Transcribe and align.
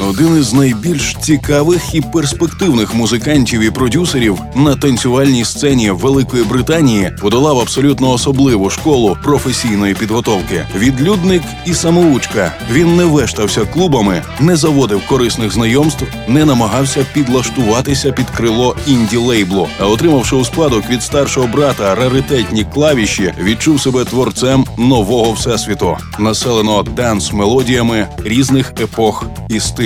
Один 0.00 0.38
із 0.38 0.52
найбільш 0.52 1.16
цікавих 1.20 1.94
і 1.94 2.00
перспективних 2.00 2.94
музикантів 2.94 3.60
і 3.60 3.70
продюсерів 3.70 4.38
на 4.54 4.76
танцювальній 4.76 5.44
сцені 5.44 5.90
Великої 5.90 6.44
Британії 6.44 7.12
подолав 7.20 7.58
абсолютно 7.60 8.12
особливу 8.12 8.70
школу 8.70 9.16
професійної 9.24 9.94
підготовки. 9.94 10.66
Відлюдник 10.76 11.42
і 11.66 11.74
самоучка. 11.74 12.52
Він 12.72 12.96
не 12.96 13.04
вештався 13.04 13.64
клубами, 13.64 14.22
не 14.40 14.56
заводив 14.56 15.06
корисних 15.06 15.52
знайомств, 15.52 16.04
не 16.28 16.44
намагався 16.44 17.06
підлаштуватися 17.14 18.12
під 18.12 18.30
крило 18.30 18.76
інді 18.86 19.16
лейблу. 19.16 19.68
А 19.80 19.86
отримавши 19.86 20.36
у 20.36 20.44
спадок 20.44 20.90
від 20.90 21.02
старшого 21.02 21.46
брата 21.46 21.94
раритетні 21.94 22.66
клавіші, 22.74 23.34
відчув 23.42 23.80
себе 23.80 24.04
творцем 24.04 24.64
нового 24.78 25.32
всесвіту, 25.32 25.96
населеного 26.18 26.82
данс 26.82 27.32
мелодіями 27.32 28.08
різних 28.24 28.72
епох 28.80 29.26
і 29.48 29.60
стилів 29.60 29.85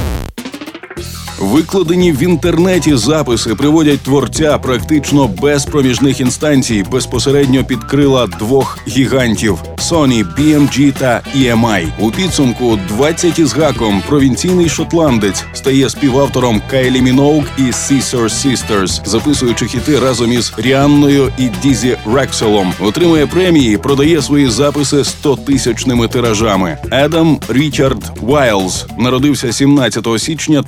Викладені 1.41 2.11
в 2.11 2.23
інтернеті 2.23 2.95
записи 2.95 3.55
приводять 3.55 3.99
творця 3.99 4.57
практично 4.57 5.27
без 5.41 5.65
проміжних 5.65 6.19
інстанцій 6.19 6.85
безпосередньо 6.91 7.63
під 7.63 7.83
крила 7.83 8.27
двох 8.27 8.79
гігантів 8.87 9.59
Sony, 9.77 10.25
BMG 10.37 10.91
та 10.91 11.21
EMI. 11.35 11.87
У 11.99 12.11
підсумку 12.11 12.79
20 12.87 13.39
із 13.39 13.53
гаком 13.53 14.03
провінційний 14.07 14.69
шотландець 14.69 15.43
стає 15.53 15.89
співавтором 15.89 16.61
Кайлі 16.71 17.01
Міноук 17.01 17.45
і 17.57 17.61
Caesar 17.61 18.23
Sisters, 18.23 19.05
записуючи 19.05 19.65
хіти 19.65 19.99
разом 19.99 20.31
із 20.31 20.53
Ріанною 20.57 21.31
і 21.37 21.49
Дізі 21.63 21.97
Рекселом. 22.13 22.73
Отримує 22.79 23.27
премії, 23.27 23.77
продає 23.77 24.21
свої 24.21 24.49
записи 24.49 24.97
100-тисячними 24.97 26.09
тиражами. 26.09 26.77
Едам 26.91 27.39
Річард 27.49 28.11
Вайлз 28.21 28.85
народився 28.97 29.53
17 29.53 30.07
січня 30.17 30.63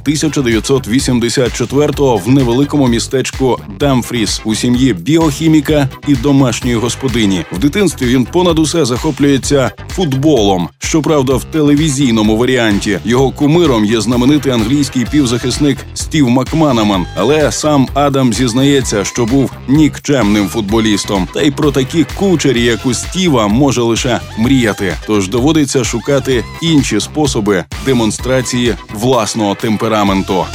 1984-го 0.64 2.18
в 2.18 2.30
невеликому 2.30 2.88
містечку 2.88 3.60
Дамфріс 3.80 4.42
у 4.46 4.56
сім'ї 4.56 4.94
біохіміка 4.94 5.90
і 6.08 6.16
домашньої 6.16 6.76
господині. 6.76 7.46
В 7.52 7.60
дитинстві 7.60 8.06
він 8.06 8.26
понад 8.26 8.60
усе 8.60 8.86
захоплюється 8.86 9.72
футболом. 9.90 10.70
Щоправда, 10.80 11.36
в 11.36 11.44
телевізійному 11.44 12.38
варіанті 12.38 13.00
його 13.06 13.32
кумиром 13.32 13.86
є 13.86 14.02
знаменитий 14.02 14.52
англійський 14.52 15.06
півзахисник 15.12 15.78
Стів 15.94 16.30
Макманаман. 16.30 17.06
Але 17.18 17.52
сам 17.52 17.88
Адам 17.94 18.34
зізнається, 18.34 19.04
що 19.04 19.26
був 19.26 19.52
нікчемним 19.68 20.48
футболістом. 20.48 21.28
Та 21.34 21.42
й 21.42 21.52
про 21.52 21.72
такі 21.72 22.06
кучері, 22.16 22.64
як 22.64 22.86
у 22.86 22.94
Стіва, 22.94 23.48
може 23.48 23.82
лише 23.82 24.20
мріяти. 24.38 24.94
Тож 25.08 25.28
доводиться 25.28 25.84
шукати 25.84 26.44
інші 26.62 27.00
способи 27.00 27.64
демонстрації 27.86 28.76
власного 28.94 29.56
темпераменту. 29.56 30.46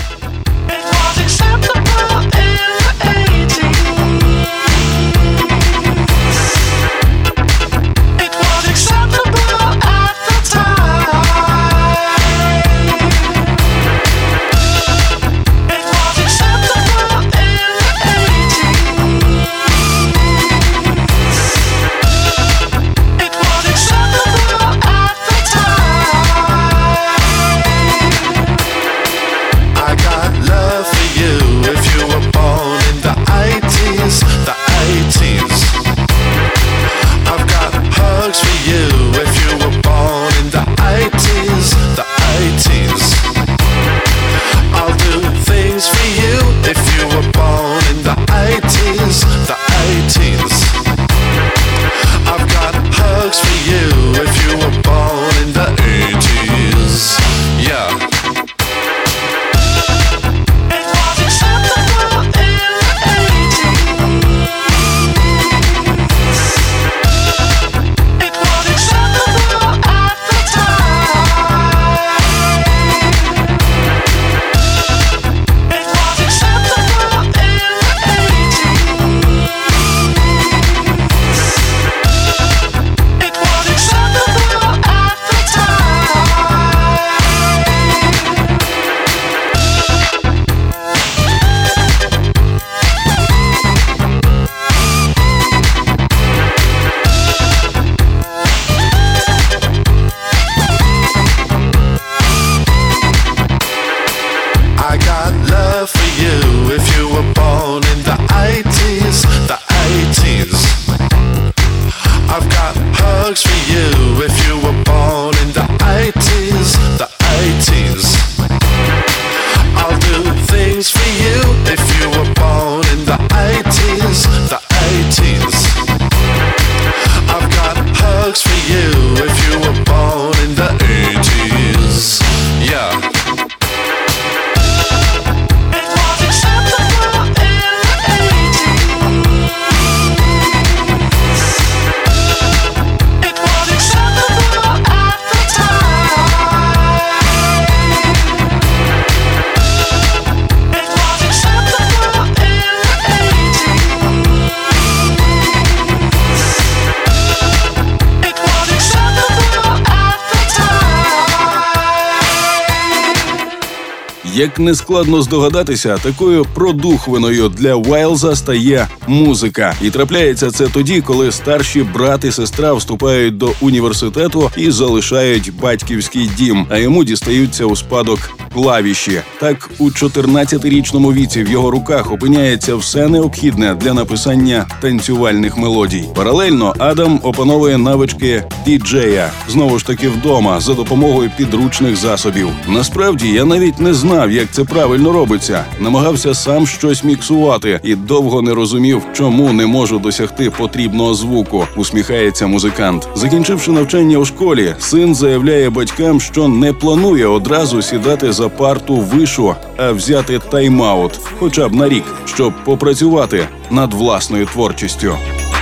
Як 164.39 164.59
не 164.59 164.75
складно 164.75 165.23
здогадатися, 165.23 165.99
такою 166.03 166.47
продухвиною 166.55 167.49
для 167.49 167.75
Вайлза 167.75 168.37
стає 168.37 168.89
музика, 169.07 169.75
і 169.83 169.91
трапляється 169.91 170.51
це 170.51 170.67
тоді, 170.67 171.01
коли 171.01 171.33
старші 171.33 171.83
брат 171.83 172.25
і 172.25 172.33
сестра 172.33 172.73
вступають 172.73 173.37
до 173.37 173.53
університету 173.61 174.51
і 174.57 174.71
залишають 174.71 175.53
батьківський 175.61 176.31
дім, 176.37 176.67
а 176.71 176.79
йому 176.79 177.05
дістаються 177.05 177.65
у 177.65 177.77
спадок 177.77 178.19
клавіші. 178.55 179.21
Так 179.41 179.71
у 179.79 179.91
14-річному 179.91 181.13
віці 181.13 181.43
в 181.43 181.51
його 181.51 181.71
руках 181.71 182.13
опиняється 182.13 182.77
все 182.77 183.09
необхідне 183.09 183.75
для 183.75 183.95
написання 183.95 184.67
танцювальних 184.81 185.57
мелодій. 185.57 186.05
Паралельно 186.15 186.75
Адам 186.79 187.21
опановує 187.23 187.79
навички 187.79 188.45
діджея 188.67 189.31
знову 189.49 189.79
ж 189.79 189.87
таки 189.87 190.09
вдома 190.09 190.61
за 190.61 190.75
допомогою 190.75 191.31
підручних 191.37 191.97
засобів. 191.97 192.49
Насправді 192.69 193.29
я 193.29 193.45
навіть 193.45 193.81
не 193.81 193.95
знав, 193.95 194.28
як 194.31 194.51
це 194.51 194.65
правильно 194.65 195.13
робиться. 195.13 195.65
Намагався 195.81 196.35
сам 196.35 196.67
щось 196.67 197.05
міксувати 197.05 197.81
і 197.83 197.95
довго 197.95 198.43
не 198.43 198.55
розумів, 198.55 199.03
чому 199.13 199.53
не 199.53 199.67
можу 199.67 199.99
досягти 199.99 200.51
потрібного 200.51 201.15
звуку. 201.15 201.67
Усміхається 201.77 202.47
музикант. 202.47 203.09
Закінчивши 203.15 203.71
навчання 203.71 204.19
у 204.19 204.25
школі, 204.25 204.75
син 204.79 205.15
заявляє 205.15 205.71
батькам, 205.71 206.21
що 206.21 206.49
не 206.49 206.73
планує 206.73 207.27
одразу 207.27 207.83
сідати 207.83 208.33
за 208.33 208.49
парту 208.49 208.97
вишу, 208.97 209.55
а 209.77 209.93
взяти 209.93 210.39
тайм-аут 210.39 211.11
хоча 211.39 211.69
б 211.69 211.75
на 211.75 211.89
рік, 211.89 212.05
щоб 212.25 212.53
попрацювати 212.65 213.49
над 213.71 213.95
власною 213.95 214.47
творчістю. 214.47 215.15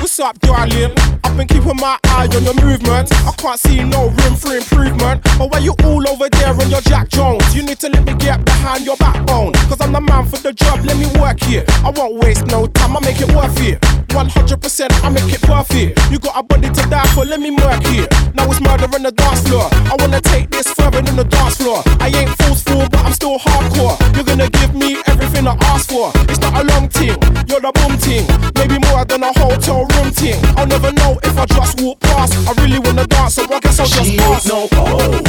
What's 0.03 0.21
up, 0.21 1.16
been 1.37 1.47
keeping 1.47 1.77
my 1.77 1.99
eye 2.05 2.29
on 2.35 2.45
your 2.45 2.55
movements. 2.65 3.13
I 3.13 3.33
can't 3.37 3.61
see 3.61 3.85
no 3.85 4.09
room 4.09 4.35
for 4.37 4.57
improvement. 4.57 5.23
But 5.39 5.53
why 5.53 5.59
you 5.59 5.75
all 5.85 6.09
over 6.09 6.29
there 6.31 6.51
on 6.51 6.71
your 6.71 6.81
Jack 6.81 7.09
Jones? 7.09 7.55
You 7.55 7.63
need 7.63 7.79
to 7.81 7.89
let 7.89 8.05
me 8.05 8.15
get 8.15 8.45
behind 8.45 8.85
your 8.85 8.97
backbone. 8.97 9.53
Cause 9.69 9.81
I'm 9.81 9.93
the 9.93 10.01
man 10.01 10.25
for 10.27 10.39
the 10.39 10.53
job, 10.53 10.85
let 10.85 10.97
me 10.97 11.07
work 11.21 11.41
here. 11.43 11.65
I 11.85 11.91
won't 11.91 12.17
waste 12.17 12.47
no 12.47 12.67
time, 12.67 12.97
I 12.97 13.01
make 13.01 13.21
it 13.21 13.31
worth 13.35 13.61
it. 13.61 13.81
100% 14.17 15.05
I 15.05 15.09
make 15.11 15.29
it 15.29 15.43
perfect. 15.43 16.01
You 16.11 16.19
got 16.19 16.39
a 16.39 16.43
body 16.43 16.71
to 16.71 16.83
die 16.89 17.07
for, 17.13 17.27
let 17.27 17.41
me 17.41 17.51
work 17.51 17.85
here. 17.85 18.09
Now 18.35 18.51
it's 18.51 18.61
murder 18.61 18.89
on 18.95 19.03
the 19.03 19.13
dance 19.13 19.47
floor. 19.47 19.69
I 19.73 19.97
wanna 19.99 20.21
take 20.21 20.51
this 20.51 20.67
further 20.73 21.03
than 21.03 21.17
the 21.17 21.25
dance 21.25 21.57
floor. 21.59 21.83
I 22.01 22.09
ain't 22.09 22.31
forceful, 22.43 22.89
but 22.89 23.05
I'm 23.05 23.13
still 23.13 23.39
hardcore. 23.39 24.01
You're 24.15 24.25
gonna 24.25 24.49
give 24.49 24.75
me 24.75 24.97
everything 25.07 25.47
I 25.47 25.57
ask 25.69 25.91
for. 25.91 26.13
It's 26.33 26.41
not 26.41 26.57
a 26.57 26.65
long 26.65 26.89
thing, 26.89 27.21
you're 27.47 27.61
the 27.61 27.73
boom 27.77 27.99
thing. 27.99 28.25
Maybe 28.57 28.79
more 28.89 29.05
than 29.05 29.23
a 29.23 29.33
hotel 29.37 29.85
room 29.85 30.11
thing. 30.11 30.41
I'll 30.57 30.67
never 30.67 30.93
know 30.93 31.19
if 31.27 31.39
I 31.39 31.47
just 31.47 31.81
walk 31.83 32.01
past. 32.01 32.33
I 32.49 32.53
really 32.63 32.79
wanna 32.79 33.07
dance, 33.07 33.35
so 33.35 33.43
I 33.45 33.61
guess 33.61 33.81
I'll 33.81 33.87
just 33.87 34.11
She 34.11 34.17
pass. 34.19 34.51
ain't 34.51 34.53
no 34.53 34.69
oh. 34.73 35.23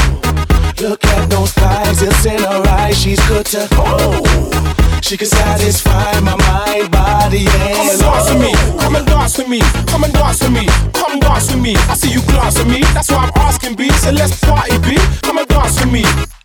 Look 0.79 1.03
at 1.05 1.29
those 1.29 1.51
thighs, 1.53 2.01
it's 2.01 2.25
in 2.25 2.39
her 2.39 2.63
eyes. 2.79 2.97
She's 3.01 3.19
good 3.27 3.45
to 3.47 3.67
oh. 3.73 4.23
She 5.01 5.15
can 5.17 5.27
satisfy 5.27 6.19
my 6.19 6.35
mind, 6.35 6.91
body, 6.91 7.47
and 7.47 7.77
Come 7.77 7.87
and 7.87 7.97
dance 7.99 8.27
with 8.29 8.39
me, 8.41 8.53
come 8.79 8.95
and 8.95 9.05
dance 9.07 9.37
with 9.37 9.47
me, 9.49 9.59
come 9.87 10.03
and 10.03 10.13
dance 10.13 10.41
with 10.41 10.51
me, 10.51 10.65
come 10.93 11.19
dance 11.19 11.51
with 11.51 11.61
me. 11.61 11.75
I 11.89 11.93
see 11.95 12.11
you 12.11 12.21
glance 12.27 12.59
at 12.59 12.67
me, 12.67 12.81
that's 12.93 13.09
why 13.11 13.23
I'm 13.25 13.31
asking 13.35 13.75
B. 13.75 13.89
So 14.03 14.11
let's 14.11 14.39
party 14.41 14.77
B, 14.79 14.97
come 15.21 15.37
and 15.37 15.47
dance 15.47 15.79
with 15.79 15.91
me. 15.91 16.03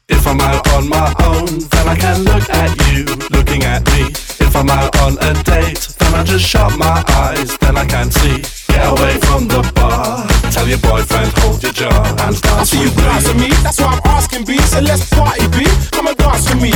If 0.08 0.26
I'm 0.26 0.40
out 0.40 0.66
on 0.74 0.88
my 0.88 1.12
own, 1.24 1.46
then 1.46 1.88
I 1.88 1.96
can 1.96 2.22
look 2.24 2.48
at 2.50 2.70
you 2.92 3.04
looking 3.30 3.64
at 3.64 3.84
me. 3.92 4.41
If 4.52 4.56
I'm 4.56 4.68
out 4.68 4.94
on 5.00 5.16
a 5.16 5.32
date, 5.44 5.80
then 5.98 6.12
I 6.12 6.22
just 6.24 6.44
shut 6.44 6.76
my 6.76 7.02
eyes, 7.16 7.56
then 7.56 7.78
I 7.78 7.86
can't 7.86 8.12
see. 8.12 8.42
Get 8.68 8.84
away 8.84 9.16
from 9.24 9.48
the 9.48 9.64
bar. 9.74 10.28
Tell 10.52 10.68
your 10.68 10.76
boyfriend, 10.76 11.32
hold 11.38 11.62
your 11.62 11.72
jaw 11.72 11.88
and 11.88 12.36
I 12.36 12.40
dance 12.60 12.68
see 12.68 12.76
you 12.76 12.84
with 12.84 12.96
glance 12.96 13.28
at 13.30 13.36
me. 13.36 13.48
that's 13.64 13.80
why 13.80 13.96
I'm 13.96 14.02
asking 14.04 14.44
B. 14.44 14.58
So 14.68 14.80
let's 14.80 15.08
party 15.08 15.48
B, 15.56 15.64
come 15.90 16.08
and 16.08 16.18
dance 16.18 16.52
with 16.52 16.60
me. 16.60 16.72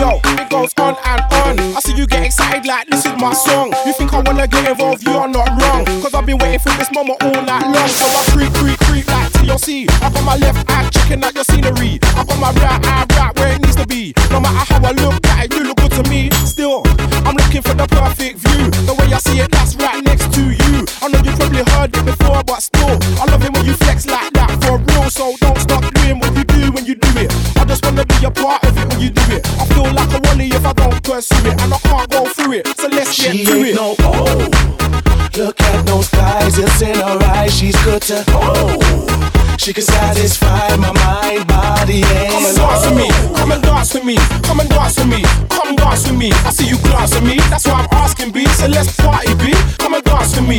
Yo, 0.00 0.20
it 0.40 0.48
goes 0.48 0.72
on 0.80 0.96
and 1.04 1.20
on. 1.44 1.60
I 1.76 1.80
see 1.84 1.92
you 1.92 2.06
get 2.06 2.24
excited 2.24 2.64
like 2.64 2.88
this 2.88 3.04
is 3.04 3.12
my 3.20 3.34
song. 3.34 3.74
You 3.84 3.92
think 3.92 4.14
I 4.14 4.22
wanna 4.24 4.48
get 4.48 4.64
involved? 4.66 5.02
You 5.04 5.12
are 5.20 5.28
not 5.28 5.48
wrong. 5.60 5.84
Cause 6.00 6.14
I've 6.14 6.24
been 6.24 6.38
waiting 6.38 6.60
for 6.60 6.72
this 6.80 6.90
moment 6.92 7.22
all 7.22 7.42
night 7.44 7.68
long. 7.76 7.88
So 7.88 8.06
I 8.08 8.24
creep, 8.32 8.52
creep, 8.54 8.78
creep 8.88 9.06
like 9.08 9.32
TLC. 9.36 9.84
I 10.00 10.08
got 10.08 10.24
my 10.24 10.36
left 10.36 10.64
eye 10.70 10.88
checking 10.88 11.22
out 11.22 11.34
your 11.34 11.44
scenery. 11.44 12.00
I 12.16 12.24
got 12.24 12.40
my 12.40 12.52
right 12.56 12.80
eye 12.86 13.06
right 13.20 13.36
where 13.38 13.52
it 13.52 13.60
needs 13.60 13.76
to 13.76 13.86
be. 13.86 14.14
No 14.30 14.40
matter 14.40 14.64
how 14.72 14.80
I 14.80 14.92
look 14.92 15.20
at 15.26 15.44
it, 15.44 15.54
you 15.54 15.64
look 15.64 15.76
good 15.76 15.92
to 15.92 16.10
me. 16.10 16.30
Still, 16.44 16.82
looking 17.56 17.70
for 17.70 17.76
the 17.76 17.86
perfect 17.88 18.38
view. 18.38 18.70
The 18.86 18.94
way 18.94 19.12
I 19.12 19.18
see 19.18 19.40
it, 19.40 19.50
that's 19.50 19.76
right 19.76 20.02
next 20.04 20.32
to 20.34 20.42
you. 20.42 20.84
I 21.00 21.08
know 21.08 21.20
you 21.24 21.32
probably 21.36 21.64
heard 21.72 21.96
it 21.96 22.04
before, 22.04 22.42
but 22.44 22.60
still, 22.60 22.98
I 23.20 23.24
love 23.30 23.44
it 23.44 23.52
when 23.52 23.64
you 23.64 23.74
flex 23.74 24.06
like 24.06 24.32
that 24.34 24.50
for 24.64 24.78
real. 24.78 25.08
So 25.10 25.34
don't 25.40 25.58
stop 25.58 25.82
doing 25.94 26.18
what 26.18 26.36
you 26.36 26.44
do 26.44 26.72
when 26.72 26.84
you 26.84 26.94
do 26.94 27.08
it. 27.16 27.32
I 27.56 27.64
just 27.64 27.84
wanna 27.84 28.04
be 28.04 28.24
a 28.24 28.30
part 28.30 28.64
of 28.64 28.76
it 28.76 28.88
when 28.88 29.00
you 29.00 29.10
do 29.10 29.22
it. 29.32 29.46
I 29.60 29.64
feel 29.72 29.88
like 29.92 30.12
a 30.12 30.20
wally 30.24 30.48
if 30.48 30.66
I 30.66 30.72
don't 30.72 31.02
pursue 31.02 31.46
it, 31.48 31.60
and 31.60 31.72
I 31.72 31.78
can't 31.78 32.10
go 32.10 32.26
through 32.26 32.52
it. 32.52 32.66
So 32.76 32.88
let's 32.88 33.16
get 33.16 33.32
to 33.46 33.56
it. 33.64 33.74
no 33.74 33.94
oh. 34.00 34.48
Look 35.36 35.60
at 35.60 35.86
those 35.86 36.08
thighs, 36.08 36.58
it's 36.58 36.82
in 36.82 36.96
her 36.96 37.18
eyes. 37.24 37.56
She's 37.56 37.76
good 37.84 38.02
to 38.02 38.24
oh. 38.28 39.35
She 39.58 39.72
can 39.72 39.82
satisfy 39.82 40.76
my 40.76 40.92
mind, 40.92 41.48
body, 41.48 42.02
and 42.02 42.32
Come 42.32 42.44
and 42.44 42.56
dance 42.56 42.84
with 42.84 42.96
me, 42.96 43.08
come 43.34 43.50
and 43.50 43.62
dance 43.62 43.94
with 43.94 44.04
me, 44.04 44.16
come 44.42 44.60
and 44.60 44.68
dance 44.68 44.98
with 44.98 45.08
me, 45.08 45.22
come 45.48 45.76
dance 45.76 46.06
with 46.06 46.18
me. 46.18 46.30
I 46.32 46.50
see 46.50 46.68
you 46.68 46.78
glance 46.78 47.16
at 47.16 47.22
me, 47.22 47.36
that's 47.50 47.66
why 47.66 47.80
I'm 47.80 47.88
asking 47.92 48.32
B. 48.32 48.44
So 48.46 48.66
let's 48.68 48.94
party 48.96 49.34
B, 49.34 49.52
come 49.78 49.94
and 49.94 50.04
dance 50.04 50.36
with 50.36 50.48
me. 50.48 50.58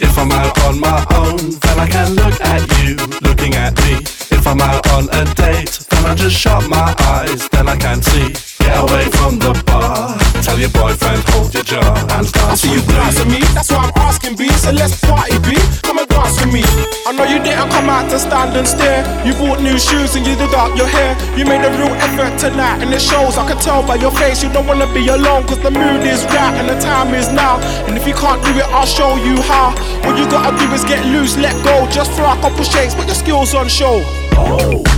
If 0.00 0.18
I'm 0.18 0.32
out 0.32 0.58
on 0.64 0.80
my 0.80 1.04
own, 1.14 1.36
then 1.36 1.78
I 1.78 1.88
can 1.88 2.14
look 2.14 2.40
at 2.40 2.62
you 2.80 2.96
looking 3.20 3.54
at 3.54 3.76
me. 3.84 3.98
If 4.30 4.46
I'm 4.46 4.60
out 4.60 4.86
on 4.92 5.08
a 5.10 5.24
date, 5.34 5.78
then 5.90 6.06
I 6.06 6.14
just 6.14 6.36
shut 6.36 6.68
my 6.68 6.94
eyes, 7.00 7.48
then 7.50 7.68
I 7.68 7.76
can 7.76 8.00
see. 8.00 8.55
Get 8.66 8.82
away 8.82 9.06
from 9.14 9.38
the 9.38 9.54
bar. 9.66 10.18
Tell 10.42 10.58
your 10.58 10.70
boyfriend, 10.70 11.22
hold 11.30 11.54
your 11.54 11.62
jaw 11.62 11.82
and 12.18 12.26
I 12.26 12.30
dance 12.30 12.62
see 12.62 12.74
you 12.74 12.82
at 12.82 13.26
me. 13.26 13.38
that's 13.54 13.70
why 13.70 13.86
I'm 13.86 13.94
asking 14.02 14.34
B. 14.34 14.48
So 14.58 14.70
let's 14.70 14.98
party 15.06 15.38
B, 15.46 15.54
come 15.82 15.98
and 15.98 16.08
dance 16.08 16.38
with 16.42 16.52
me. 16.52 16.62
I 17.06 17.14
know 17.14 17.24
you 17.24 17.38
didn't 17.42 17.70
come 17.70 17.90
out 17.90 18.10
to 18.10 18.18
stand 18.18 18.56
and 18.56 18.66
stare. 18.66 19.06
You 19.26 19.34
bought 19.34 19.62
new 19.62 19.78
shoes 19.78 20.14
and 20.14 20.26
you 20.26 20.34
did 20.34 20.54
up 20.54 20.76
your 20.76 20.86
hair. 20.86 21.14
You 21.38 21.46
made 21.46 21.62
a 21.62 21.70
real 21.78 21.94
effort 22.02 22.38
tonight, 22.38 22.82
and 22.82 22.94
it 22.94 23.02
shows. 23.02 23.38
I 23.38 23.46
can 23.46 23.58
tell 23.58 23.86
by 23.86 23.96
your 23.96 24.10
face 24.10 24.42
you 24.42 24.50
don't 24.50 24.66
wanna 24.66 24.90
be 24.92 25.06
alone, 25.08 25.46
cause 25.46 25.58
the 25.58 25.70
mood 25.70 26.02
is 26.02 26.24
right 26.34 26.54
and 26.58 26.68
the 26.68 26.78
time 26.80 27.14
is 27.14 27.28
now. 27.30 27.58
And 27.86 27.96
if 27.96 28.06
you 28.06 28.14
can't 28.14 28.42
do 28.42 28.50
it, 28.50 28.66
I'll 28.74 28.86
show 28.86 29.14
you 29.16 29.40
how. 29.42 29.74
What 30.02 30.18
you 30.18 30.26
gotta 30.30 30.56
do 30.58 30.66
is 30.74 30.84
get 30.84 31.04
loose, 31.06 31.36
let 31.36 31.54
go. 31.62 31.86
Just 31.90 32.10
for 32.12 32.22
a 32.22 32.36
couple 32.42 32.64
shakes, 32.64 32.94
put 32.94 33.06
your 33.06 33.14
skills 33.14 33.54
on 33.54 33.68
show. 33.68 34.02
oh. 34.34 34.95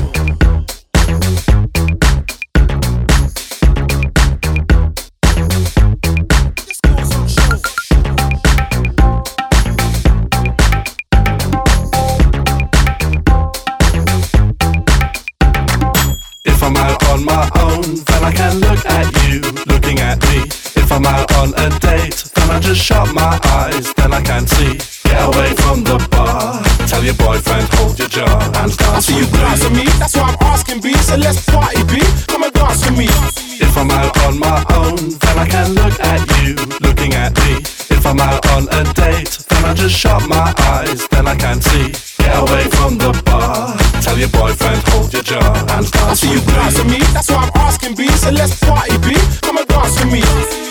I 18.29 18.33
can 18.33 18.61
look 18.61 18.85
at 18.85 19.09
you 19.25 19.41
looking 19.73 20.01
at 20.01 20.21
me. 20.29 20.45
If 20.77 20.93
I'm 20.93 21.07
out 21.07 21.33
on 21.41 21.55
a 21.57 21.71
date, 21.81 22.29
then 22.37 22.51
I 22.51 22.61
just 22.61 22.79
shut 22.79 23.09
my 23.15 23.41
eyes, 23.57 23.95
then 23.95 24.13
I 24.13 24.21
can 24.21 24.47
see. 24.47 24.77
Get 25.09 25.25
away 25.25 25.57
from 25.65 25.83
the 25.83 25.97
bar. 26.11 26.63
Tell 26.89 27.03
your 27.03 27.15
boyfriend, 27.15 27.67
hold 27.73 27.99
your 27.99 28.09
jaw 28.09 28.39
and 28.61 28.77
dance 28.77 29.09
you 29.09 29.25
with 29.25 29.33
glance 29.33 29.65
at 29.65 29.73
me. 29.73 29.79
me, 29.79 29.85
that's 29.99 30.15
why 30.15 30.29
I'm 30.29 30.37
asking 30.53 30.83
B. 30.83 30.93
So 31.09 31.17
let's 31.17 31.43
party 31.47 31.83
B, 31.89 32.05
come 32.27 32.43
and 32.43 32.53
dance 32.53 32.85
with 32.85 32.99
me. 32.99 33.09
If 33.65 33.75
I'm 33.79 33.91
out 33.91 34.13
on 34.25 34.39
my 34.39 34.61
own, 34.77 35.17
then 35.25 35.39
I 35.39 35.49
can 35.49 35.73
look 35.73 35.99
at 35.99 36.21
you 36.45 36.53
looking 36.85 37.15
at 37.15 37.33
me. 37.41 37.65
If 37.89 38.05
I'm 38.05 38.21
out 38.21 38.45
on 38.53 38.69
a 38.69 38.85
date, 38.93 39.39
then 39.49 39.65
I 39.65 39.73
just 39.73 39.97
shut 39.97 40.29
my 40.29 40.53
eyes, 40.77 41.09
then 41.09 41.27
I 41.27 41.35
can 41.35 41.63
see. 41.63 41.97
Get 42.23 42.37
away 42.37 42.65
from 42.77 42.99
the 42.99 43.11
bar. 43.25 43.88
Tell 44.19 44.29
your 44.29 44.41
boyfriend, 44.41 44.83
hold 44.89 45.13
your 45.13 45.23
jaw 45.23 45.39
and 45.39 45.87
I 45.87 45.91
dance 45.91 46.21
see 46.21 46.33
you 46.33 46.41
me. 46.41 46.91
me, 46.91 46.99
that's 47.15 47.31
why 47.31 47.37
I'm 47.37 47.53
asking 47.55 47.95
B. 47.95 48.09
So 48.09 48.33
let's 48.33 48.59
party 48.59 48.99
B, 48.99 49.15
come 49.43 49.59
and 49.59 49.69
dance 49.69 49.95
with 50.03 50.13
me. 50.13 50.68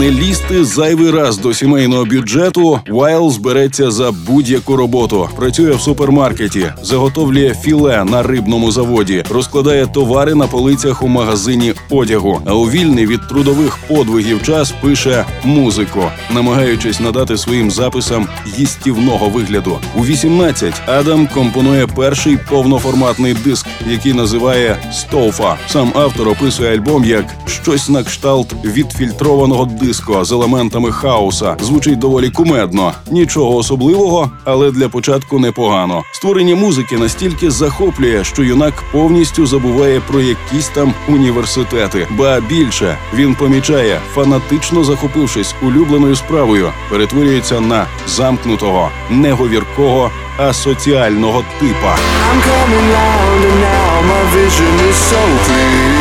Не 0.00 0.10
лізти 0.10 0.64
зайвий 0.64 1.10
раз 1.10 1.38
до 1.38 1.54
сімейного 1.54 2.04
бюджету, 2.04 2.80
Вайлз 2.88 3.36
береться 3.36 3.90
за 3.90 4.12
будь-яку 4.12 4.76
роботу. 4.76 5.28
Працює 5.36 5.72
в 5.72 5.80
супермаркеті, 5.80 6.72
заготовлює 6.82 7.54
філе 7.54 8.04
на 8.04 8.22
рибному 8.22 8.70
заводі, 8.70 9.24
розкладає 9.30 9.86
товари 9.86 10.34
на 10.34 10.46
полицях 10.46 11.02
у 11.02 11.08
магазині 11.08 11.74
одягу. 11.90 12.40
А 12.44 12.54
у 12.54 12.64
вільний 12.64 13.06
від 13.06 13.28
трудових 13.28 13.78
подвигів 13.88 14.42
час 14.42 14.74
пише 14.82 15.24
музику, 15.44 16.02
намагаючись 16.34 17.00
надати 17.00 17.38
своїм 17.38 17.70
записам 17.70 18.28
їстівного 18.58 19.28
вигляду. 19.28 19.78
У 19.96 20.04
18 20.04 20.74
Адам 20.86 21.26
компонує 21.26 21.86
перший 21.86 22.38
повноформатний 22.50 23.34
диск, 23.34 23.66
який 23.90 24.12
називає 24.12 24.76
Стоуфа. 24.92 25.56
Сам 25.68 25.92
автор 25.94 26.28
описує 26.28 26.76
альбом 26.76 27.04
як 27.04 27.24
щось 27.46 27.88
на 27.88 28.04
кшталт 28.04 28.54
відфільтрованого 28.64 29.64
диско 29.90 30.24
з 30.24 30.32
елементами 30.32 30.92
хаоса. 30.92 31.56
Звучить 31.60 31.98
доволі 31.98 32.30
кумедно, 32.30 32.92
нічого 33.10 33.56
особливого, 33.56 34.30
але 34.44 34.70
для 34.70 34.88
початку 34.88 35.38
непогано. 35.38 36.02
Створення 36.12 36.56
музики 36.56 36.98
настільки 36.98 37.50
захоплює, 37.50 38.24
що 38.24 38.42
юнак 38.42 38.74
повністю 38.92 39.46
забуває 39.46 40.00
про 40.00 40.20
якісь 40.20 40.68
там 40.68 40.94
університети. 41.08 42.06
Ба 42.10 42.40
більше 42.48 42.98
він 43.14 43.34
помічає, 43.34 44.00
фанатично 44.14 44.84
захопившись 44.84 45.54
улюбленою 45.62 46.16
справою, 46.16 46.72
перетворюється 46.90 47.60
на 47.60 47.86
замкнутого, 48.06 48.90
неговіркого, 49.10 50.10
асоціального 50.38 51.44
типа. 51.60 51.94
I'm 52.30 52.40
coming 52.50 52.88
and 53.34 53.60
now 53.60 54.02
my 54.10 54.22
vision 54.34 54.72
is 54.90 54.96
so 55.10 55.22
clear. 55.46 55.99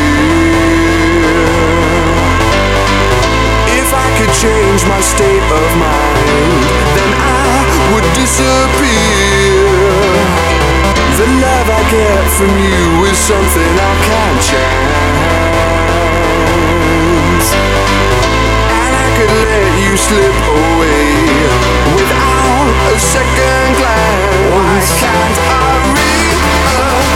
Change 4.80 4.88
my 4.90 5.02
state 5.02 5.44
of 5.44 5.78
mind, 5.78 6.64
then 6.96 7.14
I 7.14 7.92
would 7.94 8.08
disappear. 8.14 9.68
The 11.18 11.28
love 11.28 11.70
I 11.70 11.82
get 11.92 12.28
from 12.38 12.50
you 12.58 13.06
is 13.06 13.18
something 13.18 13.80
I 13.80 13.96
can't 14.08 14.42
chance. 14.50 14.70
And 18.80 18.96
I 18.96 19.08
could 19.18 19.34
let 19.48 19.72
you 19.84 19.98
slip 19.98 20.36
away 20.48 21.08
without 21.96 22.70
a 22.94 23.00
second 23.00 23.76
glance. 23.80 24.48
Why 24.54 24.80
can't 25.02 25.40
I 25.50 25.72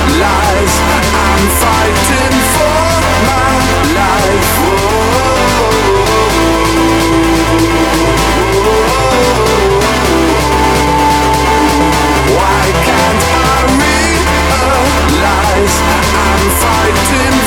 realize 0.08 0.76
I'm 1.16 1.48
fighting 1.64 2.36
for 2.56 2.84
my 3.28 3.52
life? 3.96 4.93
Fighting 16.92 17.43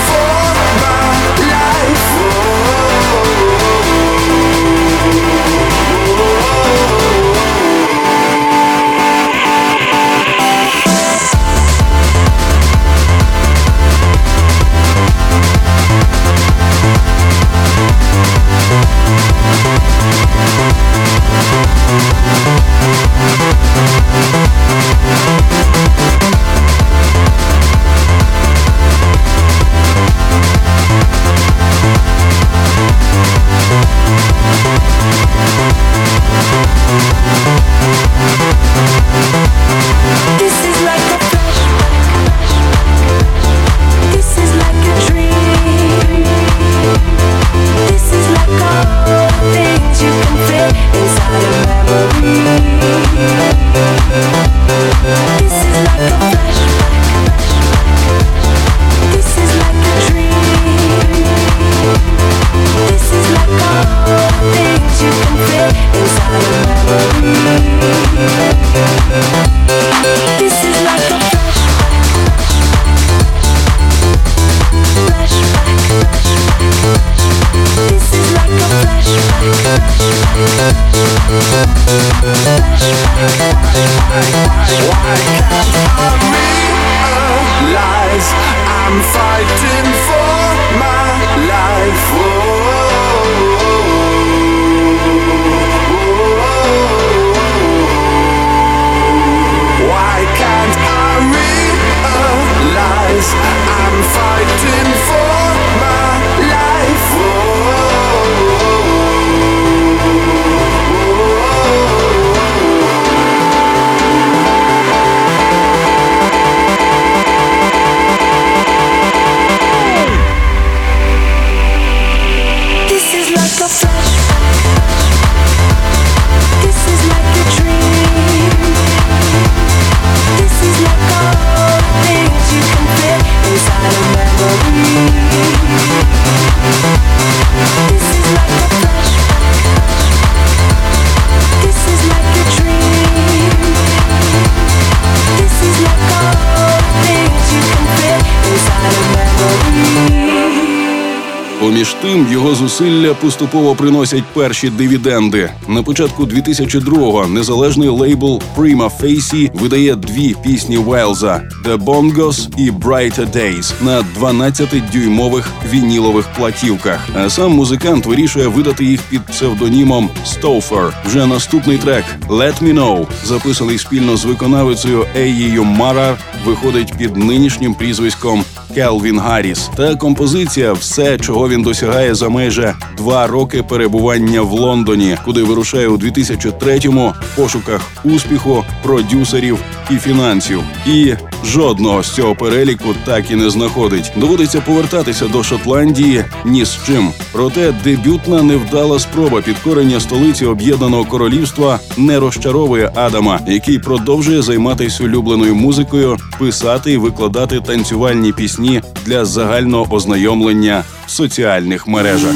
Поміж 152.16 152.32
його 152.32 152.54
зусилля 152.54 153.14
поступово 153.14 153.74
приносять 153.74 154.24
перші 154.34 154.70
дивіденди. 154.70 155.50
На 155.68 155.82
початку 155.82 156.24
2002-го 156.24 157.26
незалежний 157.26 157.88
лейбл 157.88 158.42
Prima 158.56 158.90
Facie 159.00 159.60
видає 159.60 159.96
дві 159.96 160.34
пісні 160.44 160.76
Вайлза 160.76 161.42
The 161.64 161.84
Bongos 161.84 162.48
і 162.56 162.70
Brighter 162.70 163.36
Days 163.36 163.72
на 163.84 164.04
12-дюймових 164.20 165.44
вінілових 165.70 166.26
платівках. 166.36 167.08
А 167.14 167.30
сам 167.30 167.52
музикант 167.52 168.06
вирішує 168.06 168.46
видати 168.46 168.84
їх 168.84 169.00
під 169.02 169.26
псевдонімом 169.26 170.10
Stouffer. 170.26 170.92
Вже 171.06 171.26
наступний 171.26 171.78
трек 171.78 172.04
Let 172.28 172.62
Me 172.62 172.74
Know, 172.74 173.06
записаний 173.24 173.78
спільно 173.78 174.16
з 174.16 174.24
виконавицею 174.24 175.06
Еєю 175.16 175.64
Марар, 175.64 176.18
виходить 176.46 176.94
під 176.98 177.16
нинішнім 177.16 177.74
прізвиськом 177.74 178.44
Келвін 178.76 179.18
Гарріс. 179.18 179.70
Та 179.76 179.96
композиція 179.96 180.72
все, 180.72 181.18
чого 181.18 181.48
він 181.48 181.62
досягає 181.62 182.14
за 182.14 182.28
майже 182.28 182.74
два 182.96 183.26
роки 183.26 183.62
перебування 183.62 184.42
в 184.42 184.52
Лондоні, 184.52 185.16
куди 185.24 185.42
вирушає 185.42 185.88
у 185.88 185.96
2003-му 185.96 187.12
в 187.20 187.36
пошуках 187.36 187.80
успіху, 188.04 188.64
продюсерів 188.82 189.58
і 189.90 189.96
фінансів. 189.96 190.60
І 190.86 191.14
жодного 191.44 192.02
з 192.02 192.14
цього 192.14 192.34
переліку 192.34 192.94
так 193.04 193.30
і 193.30 193.34
не 193.34 193.50
знаходить. 193.50 194.12
Доводиться 194.16 194.60
повертатися 194.60 195.28
до 195.28 195.42
Шотландії 195.42 196.24
ні 196.44 196.64
з 196.64 196.78
чим. 196.86 197.08
Проте 197.32 197.74
дебютна 197.84 198.42
невдала 198.42 198.98
спроба 198.98 199.40
підкорення 199.40 200.00
столиці 200.00 200.46
Об'єднаного 200.46 201.04
Королівства 201.04 201.80
не 201.96 202.20
розчаровує 202.20 202.90
Адама, 202.94 203.40
який 203.46 203.78
продовжує 203.78 204.42
займатися 204.42 205.04
улюбленою 205.04 205.54
музикою, 205.54 206.16
писати 206.38 206.92
і 206.92 206.96
викладати 206.96 207.60
танцювальні 207.60 208.32
пісні 208.32 208.65
для 209.04 209.24
загального 209.24 209.94
ознайомлення 209.94 210.84
в 211.06 211.10
соціальних 211.10 211.86
мережах. 211.86 212.32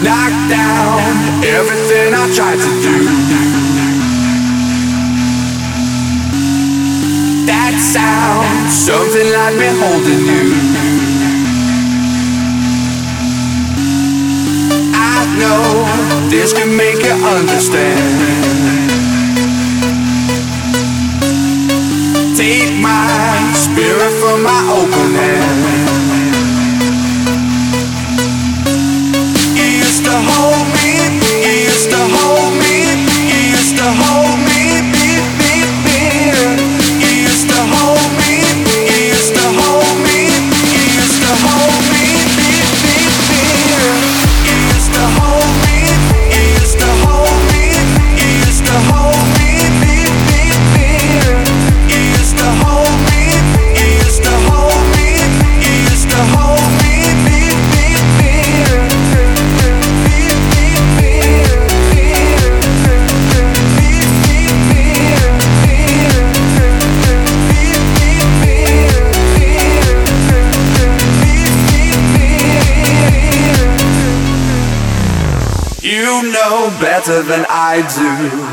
This 16.31 16.53
can 16.53 16.71
make 16.77 17.01
you 17.07 17.17
understand. 17.37 18.01
Take 22.37 22.73
my 22.89 23.53
spirit 23.65 24.13
from 24.21 24.39
my 24.49 24.61
open 24.79 25.09
hand. 25.21 25.70
I 77.73 77.83
do. 77.83 78.50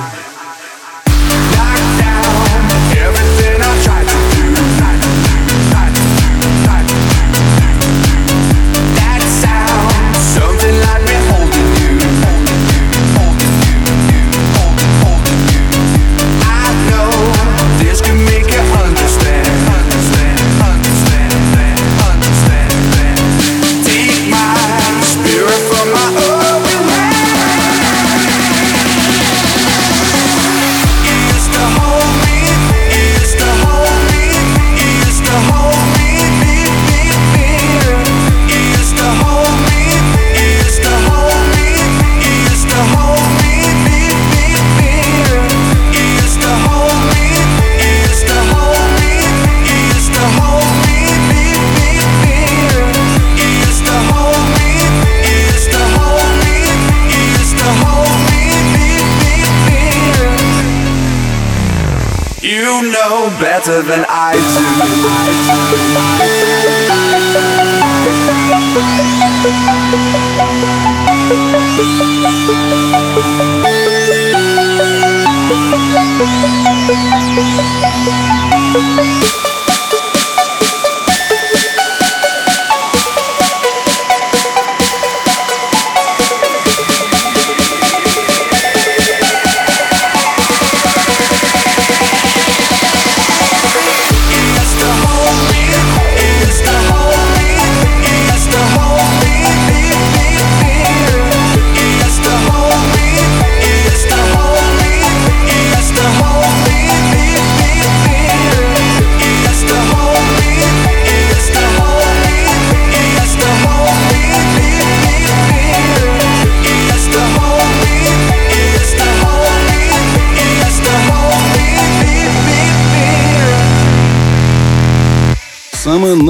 It's 64.40 64.67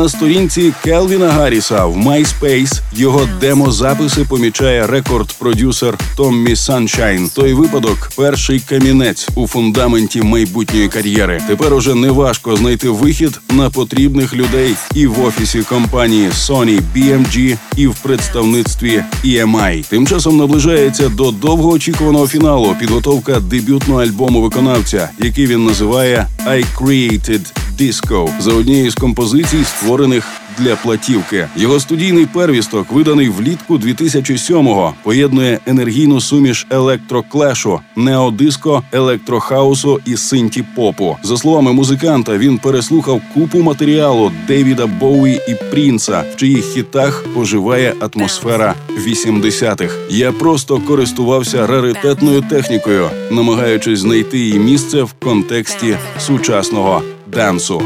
сторінці 0.10 0.74
Келвіна 0.84 1.30
Гарріса 1.30 1.86
в 1.86 1.98
MySpace 1.98 2.82
його 2.94 3.30
демозаписи 3.42 4.26
помічає 4.30 4.86
рекорд-продюсер 4.86 5.94
Томмі 6.16 6.56
Саншайн. 6.56 7.30
Той 7.36 7.54
випадок 7.54 8.10
перший 8.16 8.60
камінець 8.60 9.30
у 9.36 9.48
фундаменті 9.48 10.22
майбутньої 10.22 10.90
кар'єри. 10.90 11.42
Тепер 11.48 11.74
уже 11.74 11.96
неважко 11.96 12.56
знайти 12.56 12.90
вихід 12.90 13.40
на 13.50 13.70
потрібних 13.70 14.34
людей 14.34 14.76
і 14.96 15.08
в 15.08 15.26
офісі 15.26 15.60
компанії 15.60 16.30
Sony 16.30 16.82
BMG, 16.96 17.58
і 17.76 17.88
в 17.88 17.96
представництві 17.96 19.04
EMI. 19.26 19.86
Тим 19.90 20.08
часом 20.08 20.38
наближається 20.38 21.10
до 21.10 21.32
довгоочікуваного 21.32 22.28
фіналу 22.28 22.76
підготовка 22.80 23.40
дебютного 23.40 24.02
альбому 24.02 24.42
виконавця, 24.42 25.10
який 25.20 25.48
він 25.48 25.66
називає 25.66 26.28
I 26.48 26.64
Created 26.76 27.52
Disco. 27.80 28.42
За 28.42 28.54
однією 28.54 28.92
з 28.92 28.96
композицій, 28.96 29.64
створених 29.64 30.28
для 30.58 30.76
платівки. 30.76 31.48
Його 31.56 31.80
студійний 31.80 32.26
первісток, 32.26 32.92
виданий 32.92 33.30
влітку 33.30 33.78
2007-го, 33.78 34.94
поєднує 35.04 35.60
енергійну 35.66 36.22
суміш 36.22 36.68
електроклешу, 36.70 37.80
неодиско, 37.96 38.84
електрохаусу 38.92 40.00
і 40.06 40.18
синті 40.18 40.64
попу. 40.76 41.18
За 41.24 41.38
словами 41.38 41.74
музиканта, 41.74 42.38
він 42.38 42.58
переслухав 42.58 43.22
купу 43.34 43.60
матеріалу 43.60 44.32
Девіда 44.48 44.86
Боуї 44.88 45.42
і 45.48 45.56
Прінца, 45.72 46.24
в 46.34 46.36
чиїх 46.36 46.66
хітах 46.66 47.26
поживає 47.34 47.94
атмосфера 48.00 48.76
80-х. 49.08 49.96
Я 50.10 50.32
просто 50.32 50.80
користувався 50.80 51.68
раритетною 51.68 52.42
технікою, 52.42 53.10
намагаючись 53.32 54.00
знайти 54.00 54.40
її 54.40 54.60
місце 54.60 55.04
в 55.04 55.14
контексті 55.14 55.98
сучасного 56.20 57.02
дансу. 57.28 57.82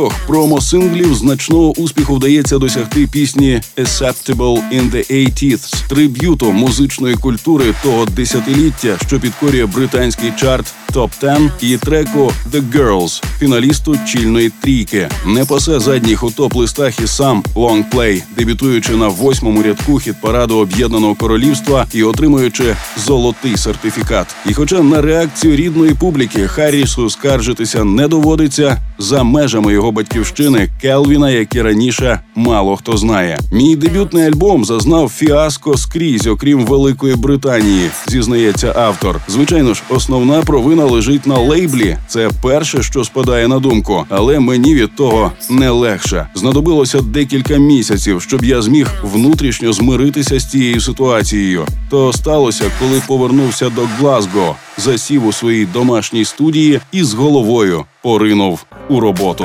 З-поміж 0.00 0.12
промо-синглів 0.26 1.14
значного 1.14 1.72
успіху 1.72 2.14
вдається 2.14 2.58
досягти 2.58 3.06
пісні 3.06 3.60
«Acceptable 3.76 4.62
in 4.72 4.90
the 4.90 5.12
80s»– 5.12 5.74
триб'юту 5.88 6.52
музичної 6.52 7.14
культури 7.14 7.64
того 7.82 8.06
десятиліття, 8.06 8.96
що 9.06 9.20
підкорює 9.20 9.66
британський 9.66 10.32
чарт 10.36 10.74
Топ 10.92 11.10
10 11.20 11.40
і 11.60 11.76
треку 11.76 12.32
«The 12.52 12.70
Girls» 12.72 13.22
фіналісту 13.38 13.96
чільної 14.06 14.52
трійки. 14.60 15.08
Не 15.26 15.44
пасе 15.44 15.80
задніх 15.80 16.24
у 16.24 16.30
топ-листах 16.30 17.02
і 17.04 17.06
сам 17.06 17.44
лонгплей, 17.54 18.22
дебютуючи 18.36 18.92
на 18.92 19.08
восьмому 19.08 19.62
рядку 19.62 19.98
хіт 19.98 20.20
параду 20.20 20.56
Об'єднаного 20.56 21.14
Королівства 21.14 21.86
і 21.92 22.02
отримуючи 22.02 22.76
золотий 22.96 23.56
сертифікат. 23.56 24.26
І 24.46 24.54
хоча 24.54 24.82
на 24.82 25.02
реакцію 25.02 25.56
рідної 25.56 25.94
публіки 25.94 26.48
Харрісу 26.48 27.10
скаржитися 27.10 27.84
не 27.84 28.08
доводиться 28.08 28.78
за 29.00 29.22
межами 29.22 29.72
його 29.72 29.92
батьківщини 29.92 30.68
Келвіна, 30.80 31.30
як 31.30 31.54
і 31.54 31.62
раніше 31.62 32.20
мало 32.34 32.76
хто 32.76 32.96
знає. 32.96 33.38
Мій 33.52 33.76
дебютний 33.76 34.26
альбом 34.26 34.64
зазнав 34.64 35.08
фіаско 35.08 35.76
скрізь, 35.76 36.26
окрім 36.26 36.66
Великої 36.66 37.14
Британії, 37.14 37.90
зізнається 38.06 38.74
автор. 38.76 39.20
Звичайно 39.28 39.74
ж, 39.74 39.82
основна 39.88 40.42
провина 40.42 40.84
лежить 40.84 41.26
на 41.26 41.38
лейблі. 41.38 41.96
Це 42.08 42.30
перше, 42.42 42.82
що 42.82 43.04
спадає 43.04 43.48
на 43.48 43.58
думку, 43.58 44.04
але 44.08 44.40
мені 44.40 44.74
від 44.74 44.96
того 44.96 45.32
не 45.50 45.70
легше. 45.70 46.26
Знадобилося 46.34 47.00
декілька 47.00 47.56
місяців, 47.56 48.22
щоб 48.22 48.44
я 48.44 48.62
зміг 48.62 48.90
внутрішньо 49.02 49.72
змиритися 49.72 50.38
з 50.38 50.50
цією 50.50 50.80
ситуацією. 50.80 51.66
То 51.90 52.12
сталося, 52.12 52.64
коли 52.78 53.02
повернувся 53.06 53.70
до 53.70 53.82
Глазго, 53.98 54.56
засів 54.80 55.26
у 55.26 55.32
своїй 55.32 55.66
домашній 55.66 56.24
студії 56.24 56.80
і 56.92 57.04
з 57.04 57.14
головою 57.14 57.84
поринув 58.02 58.64
у 58.88 59.00
роботу. 59.00 59.44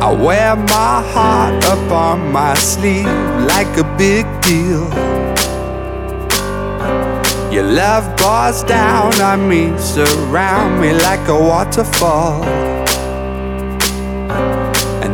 I 0.00 0.12
wear 0.12 0.56
my 0.56 1.02
heart 1.12 1.64
up 1.64 1.90
on 1.90 2.32
my 2.32 2.54
sleeve 2.54 3.08
like 3.52 3.76
a 3.76 3.86
big 3.98 4.24
deal. 4.40 4.84
Your 7.50 7.64
love 7.64 8.04
pours 8.16 8.62
down 8.62 9.12
on 9.20 9.48
me, 9.48 9.62
surround 9.78 10.80
me 10.80 10.92
like 10.92 11.26
a 11.28 11.38
waterfall. 11.50 12.77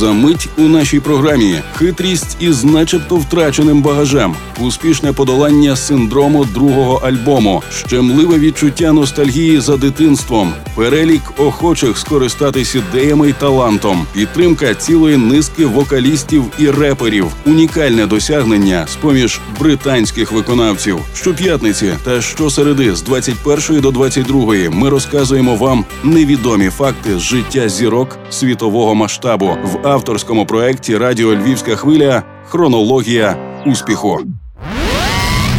За 0.00 0.12
мить 0.12 0.48
у 0.58 0.62
нашій 0.62 1.00
програмі. 1.00 1.56
Хитрість 1.74 2.36
із 2.40 2.64
начебто 2.64 3.16
втраченим 3.16 3.82
багажем, 3.82 4.34
успішне 4.60 5.12
подолання 5.12 5.76
синдрому 5.76 6.44
другого 6.44 6.94
альбому, 7.06 7.62
щемливе 7.86 8.38
відчуття 8.38 8.92
ностальгії 8.92 9.60
за 9.60 9.76
дитинством, 9.76 10.52
перелік 10.76 11.22
охочих 11.36 11.98
скористатись 11.98 12.74
ідеями 12.74 13.28
й 13.28 13.32
талантом, 13.32 14.06
підтримка 14.12 14.74
цілої 14.74 15.16
низки 15.16 15.66
вокалістів 15.66 16.44
і 16.58 16.70
реперів, 16.70 17.26
унікальне 17.46 18.06
досягнення 18.06 18.86
з 18.86 18.96
поміж 18.96 19.40
британських 19.60 20.32
виконавців. 20.32 20.98
Щоп'ятниці 21.14 21.92
та 22.04 22.20
щосереди 22.20 22.96
з 22.96 23.02
21 23.02 23.80
до 23.80 23.90
22 23.90 24.54
ми 24.70 24.88
розказуємо 24.88 25.56
вам 25.56 25.84
невідомі 26.04 26.68
факти 26.68 27.18
з 27.18 27.20
життя 27.20 27.68
зірок 27.68 28.18
світового 28.30 28.94
масштабу. 28.94 29.56
В 29.64 29.89
авторському 29.90 30.46
проєкті 30.46 30.96
Радіо 30.96 31.34
Львівська 31.34 31.76
хвиля 31.76 32.22
Хронологія 32.48 33.36
успіху. 33.66 34.20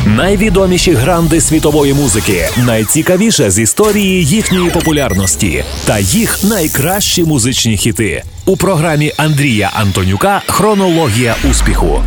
Найвідоміші 0.05 0.93
гранди 0.93 1.41
світової 1.41 1.93
музики, 1.93 2.49
найцікавіше 2.65 3.51
з 3.51 3.59
історії 3.59 4.25
їхньої 4.25 4.69
популярності 4.69 5.63
та 5.85 5.99
їх 5.99 6.43
найкращі 6.43 7.23
музичні 7.23 7.77
хіти 7.77 8.23
у 8.45 8.57
програмі 8.57 9.13
Андрія 9.17 9.71
Антонюка 9.73 10.41
Хронологія 10.47 11.35
успіху. 11.49 12.03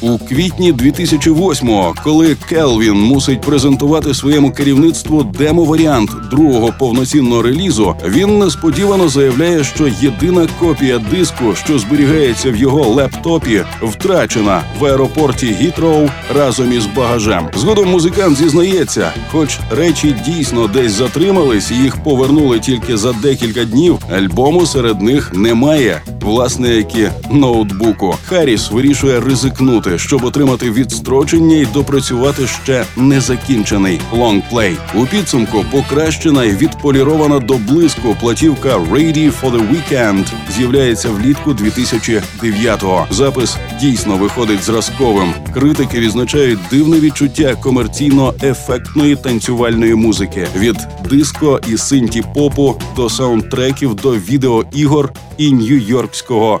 У 0.00 0.18
квітні 0.18 0.72
2008-го, 0.72 1.94
коли 2.04 2.36
Келвін 2.48 2.94
мусить 2.94 3.40
презентувати 3.40 4.14
своєму 4.14 4.50
керівництву 4.50 5.22
демо-варіант 5.22 6.10
другого 6.30 6.74
повноцінного 6.78 7.42
релізу, 7.42 7.94
він 8.08 8.38
несподівано 8.38 9.08
заявляє, 9.08 9.64
що 9.64 9.88
єдина 10.00 10.48
копія 10.60 10.98
диску, 10.98 11.54
що 11.54 11.78
зберігається 11.78 12.50
в 12.50 12.56
його 12.56 12.84
лептопі, 12.84 13.62
втрачена 13.82 14.62
в 14.80 14.84
аеропорті 14.84 15.56
Гітроу 15.60 16.08
разом 16.34 16.72
із 16.72 16.86
багажем. 16.86 17.48
Згодом 17.56 17.88
музикант 17.90 18.36
зізнається, 18.36 19.12
хоч 19.30 19.58
речі 19.70 20.14
дійсно 20.26 20.66
десь 20.68 20.92
затримались, 20.92 21.70
і 21.70 21.74
їх 21.74 21.96
повернули 21.96 22.60
тільки 22.60 22.96
за 22.96 23.12
декілька 23.12 23.64
днів. 23.64 23.98
Альбому 24.16 24.66
серед 24.66 25.02
них 25.02 25.32
немає. 25.34 26.02
Власне, 26.20 26.68
як 26.68 26.94
і 26.94 27.08
ноутбуку. 27.30 28.14
Харріс 28.24 28.70
вирішує 28.70 29.20
ризикнути, 29.20 29.85
щоб 29.96 30.24
отримати 30.24 30.70
відстрочення 30.70 31.56
і 31.56 31.66
допрацювати 31.66 32.46
ще 32.46 32.84
незакінчений 32.96 34.00
лонгплей. 34.12 34.76
У 34.94 35.06
підсумку 35.06 35.64
покращена 35.72 36.44
і 36.44 36.56
відполірована 36.56 37.38
до 37.38 37.54
блиску 37.54 38.16
платівка 38.20 38.76
«Ready 38.76 39.32
for 39.40 39.50
the 39.50 39.68
Weekend» 39.70 40.24
з'являється 40.56 41.08
влітку 41.10 41.50
2009-го. 41.50 43.06
Запис 43.10 43.56
дійсно 43.80 44.16
виходить 44.16 44.62
зразковим. 44.62 45.34
Критики 45.54 46.00
відзначають 46.00 46.58
дивне 46.70 47.00
відчуття 47.00 47.54
комерційно-ефектної 47.62 49.16
танцювальної 49.16 49.94
музики 49.94 50.46
від 50.56 50.76
диско 51.10 51.60
і 51.68 51.76
синті 51.76 52.24
попу 52.34 52.80
до 52.96 53.10
саундтреків 53.10 53.94
до 53.94 54.10
відеоігор 54.10 55.12
і 55.38 55.52
нью-йоркського 55.52 56.60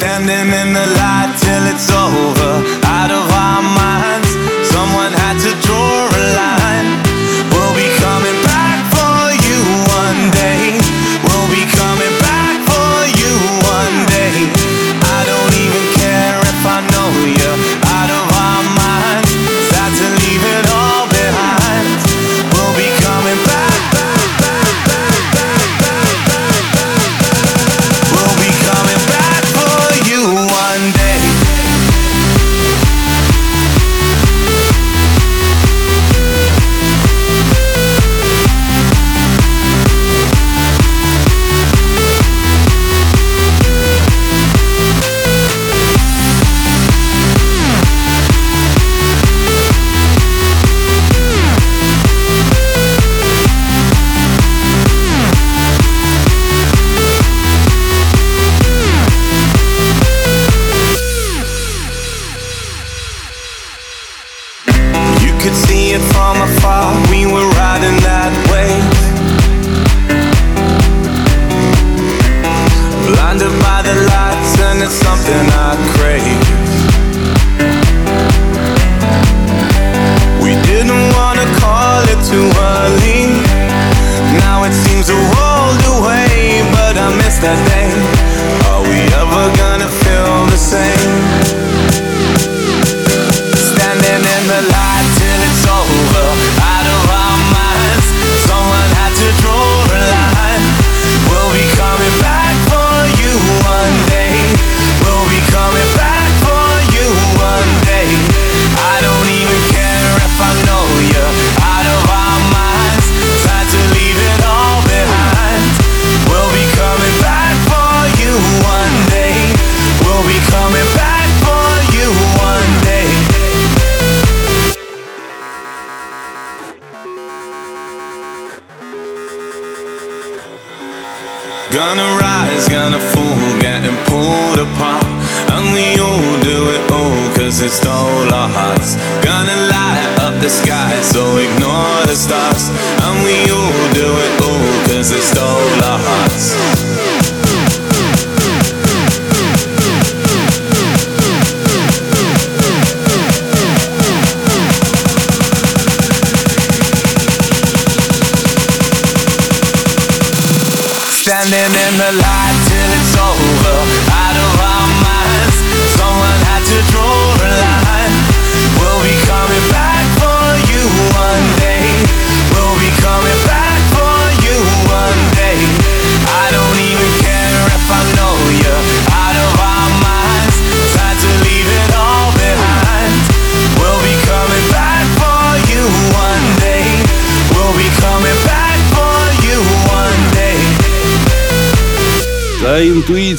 Standing 0.00 0.48
in 0.62 0.72
the 0.72 0.86
light 0.96 1.36
till 1.38 1.64
it's 1.66 1.90
over, 1.92 2.52
out 2.86 3.10
of 3.10 3.30
our 3.30 3.60
minds. 3.60 4.09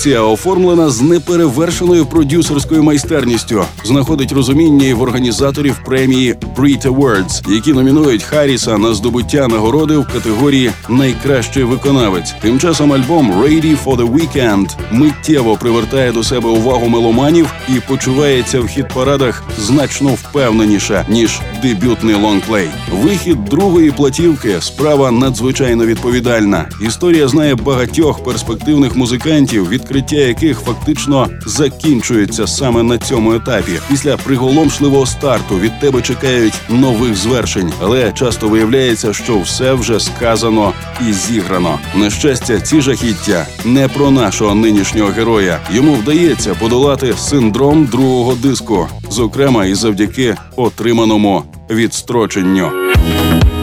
Інтуїція, 0.02 0.22
оформлена 0.22 0.90
з 0.90 1.02
неперевершеною 1.02 2.06
продюсерською 2.06 2.84
майстерністю, 2.84 3.64
знаходить 3.84 4.32
розуміння 4.32 4.86
і 4.86 4.94
в 4.94 5.02
організаторів 5.02 5.80
премії 5.86 6.36
Brit 6.58 6.88
Awards, 6.88 7.54
які 7.54 7.74
номінують 7.74 8.24
Харріса 8.24 8.78
на 8.78 8.94
здобуття 8.94 9.48
нагороди 9.48 9.98
в 9.98 10.08
категорії 10.08 10.72
Найкращий 10.90 11.64
виконавець. 11.64 12.34
Тим 12.42 12.60
часом 12.60 12.94
альбом 12.94 13.32
«Ready 13.32 13.78
for 13.86 13.98
the 13.98 14.14
Weekend» 14.14 14.70
миттєво 14.92 15.58
привертає 15.58 16.12
до 16.12 16.24
себе 16.24 16.50
увагу 16.50 16.88
меломанів 16.88 17.54
і 17.70 17.80
почувається 17.88 18.60
в 18.60 18.68
хіт-парадах 18.68 19.44
значно 19.60 20.10
впевненіше 20.10 21.06
ніж 21.10 21.40
дебютний 21.62 22.16
лонгплей. 22.16 22.68
Вихід 22.92 23.46
другої 23.46 23.92
платівки 23.92 24.56
справа 24.62 25.12
надзвичайно 25.12 25.86
відповідальна. 25.86 26.70
Історія 26.82 27.28
знає 27.28 27.56
багатьох 27.56 28.24
перспективних 28.24 28.96
музикантів, 28.96 29.70
відкриття 29.92 30.28
яких 30.28 30.60
фактично 30.60 31.30
закінчується 31.46 32.48
саме 32.48 32.84
на 32.84 32.98
цьому 32.98 33.34
етапі. 33.34 33.72
Після 33.90 34.18
приголомшливого 34.18 35.06
старту 35.06 35.60
від 35.60 35.80
тебе 35.80 36.02
чекають 36.02 36.54
нових 36.70 37.16
звершень, 37.16 37.72
але 37.82 38.12
часто 38.12 38.48
виявляється, 38.50 39.14
що 39.14 39.40
все 39.40 39.74
вже 39.74 40.00
сказано 40.00 40.74
і 41.10 41.14
зіграно. 41.14 41.80
На 41.96 42.10
щастя, 42.10 42.60
ці 42.60 42.82
жахіття 42.82 43.48
не 43.66 43.88
про 43.88 44.12
нашого 44.12 44.56
нинішнього 44.56 45.10
героя. 45.10 45.60
Йому 45.74 45.94
вдається 45.94 46.56
подолати 46.56 47.14
синдром 47.18 47.86
другого 47.86 48.34
диску, 48.36 48.88
зокрема 49.10 49.66
і 49.66 49.74
завдяки 49.74 50.36
отриманому 50.56 51.44
відстроченню. 51.70 52.72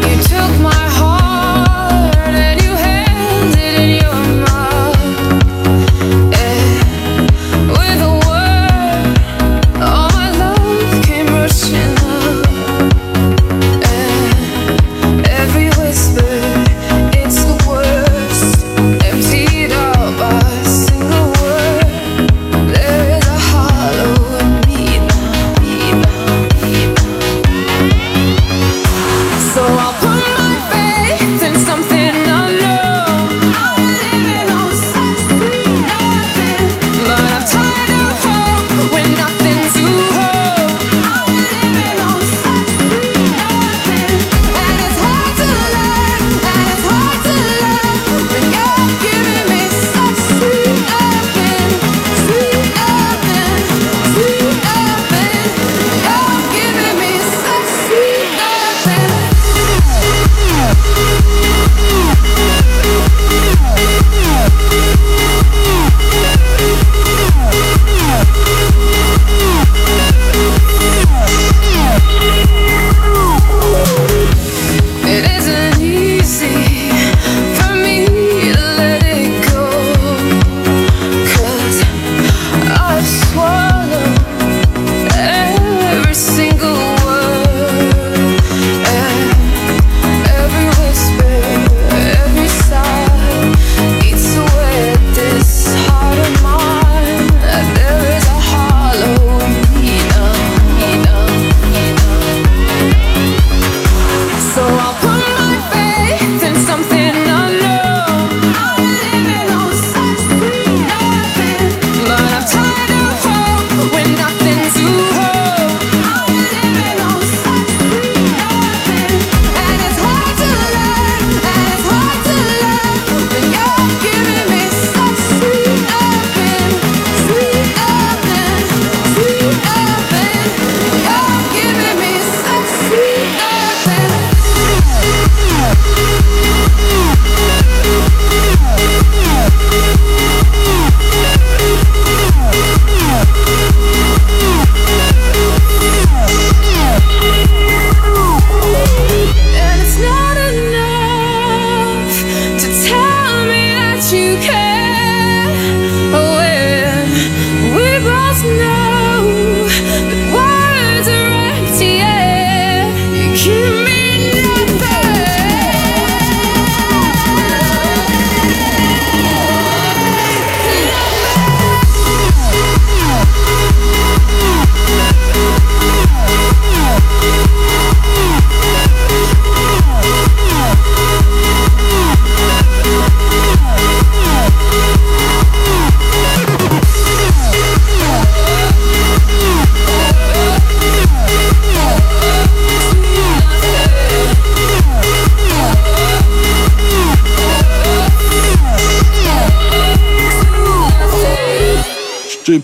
You 0.09 0.25
took 0.25 0.58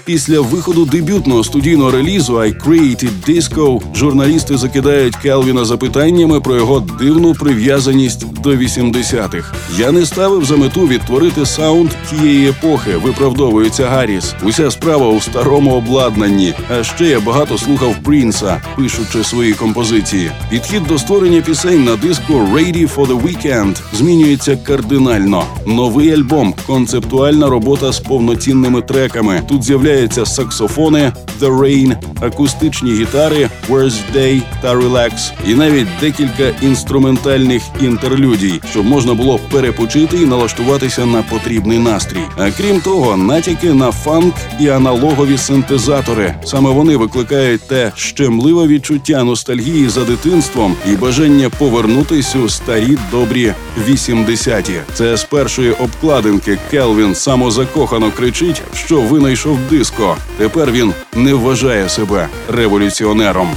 після 0.04 0.40
виходу 0.40 0.84
дебютного 0.84 1.44
студійного 1.44 1.90
релізу 1.90 2.34
I 2.34 2.66
Created 2.66 3.10
Disco 3.28 3.82
журналісти 3.94 4.56
закидають 4.56 5.16
Келвіна 5.16 5.64
запитаннями 5.64 6.40
про 6.40 6.56
його 6.56 6.80
дивну 6.80 7.34
прив'язаність 7.34 8.40
до 8.42 8.50
80-х. 8.50 9.52
Я 9.78 9.92
не 9.92 10.06
ставив 10.06 10.44
за 10.44 10.56
мету 10.56 10.86
відтворити 10.86 11.46
саунд 11.46 11.90
тієї 12.10 12.48
епохи, 12.48 12.96
виправдовується 12.96 13.86
Гарріс. 13.86 14.34
Уся 14.46 14.70
справа 14.70 15.08
у 15.08 15.20
старому 15.20 15.74
обладнанні. 15.74 16.54
А 16.70 16.84
ще 16.84 17.04
я 17.04 17.20
багато 17.20 17.58
слухав 17.58 17.94
Прінса, 18.04 18.62
пишучи 18.76 19.24
свої 19.24 19.52
композиції. 19.52 20.30
Підхід 20.50 20.86
до 20.86 20.98
створення 20.98 21.40
пісень 21.40 21.84
на 21.84 21.96
диску 21.96 22.32
Ready 22.32 22.94
for 22.94 23.06
the 23.06 23.22
Weekend 23.22 23.76
змінюється 23.92 24.56
кардинально. 24.56 25.44
Новий 25.66 26.12
альбом, 26.12 26.54
концептуальна 26.66 27.48
робота 27.48 27.92
з 27.92 27.98
повноцінними 27.98 28.82
треками. 28.82 29.42
Тут 29.48 29.62
з'являється 29.62 29.93
з'являються 29.94 30.26
саксофони 30.26 31.12
The 31.40 31.58
Rain, 31.58 31.96
акустичні 32.20 32.92
гітари 32.92 33.50
Worst 33.68 34.00
Day 34.16 34.42
та 34.62 34.74
Relax, 34.74 35.32
і 35.46 35.54
навіть 35.54 35.88
декілька 36.00 36.52
інструментальних 36.62 37.62
інтерлюдій, 37.80 38.60
щоб 38.70 38.86
можна 38.86 39.14
було 39.14 39.40
перепочити 39.50 40.16
і 40.16 40.26
налаштуватися 40.26 41.06
на 41.06 41.22
потрібний 41.22 41.78
настрій. 41.78 42.20
А 42.36 42.50
крім 42.50 42.80
того, 42.80 43.16
натяки 43.16 43.72
на 43.72 43.92
фанк 43.92 44.34
і 44.60 44.68
аналогові 44.68 45.38
синтезатори. 45.38 46.34
Саме 46.44 46.70
вони 46.70 46.96
викликають 46.96 47.68
те 47.68 47.92
щемливе 47.94 48.66
відчуття 48.66 49.24
ностальгії 49.24 49.88
за 49.88 50.04
дитинством 50.04 50.74
і 50.92 50.96
бажання 50.96 51.50
повернутися 51.50 52.38
у 52.38 52.48
старі 52.48 52.98
добрі 53.10 53.52
80-ті. 53.88 54.74
Це 54.94 55.16
з 55.16 55.24
першої 55.24 55.70
обкладинки 55.70 56.58
Келвін 56.70 57.14
самозакохано 57.14 58.10
кричить, 58.10 58.62
що 58.74 59.00
винайшов 59.00 59.58
диско. 59.84 60.16
Тепер 60.38 60.72
він 60.72 60.94
не 61.14 61.34
вважає 61.34 61.88
себе 61.88 62.28
революціонером. 62.48 63.48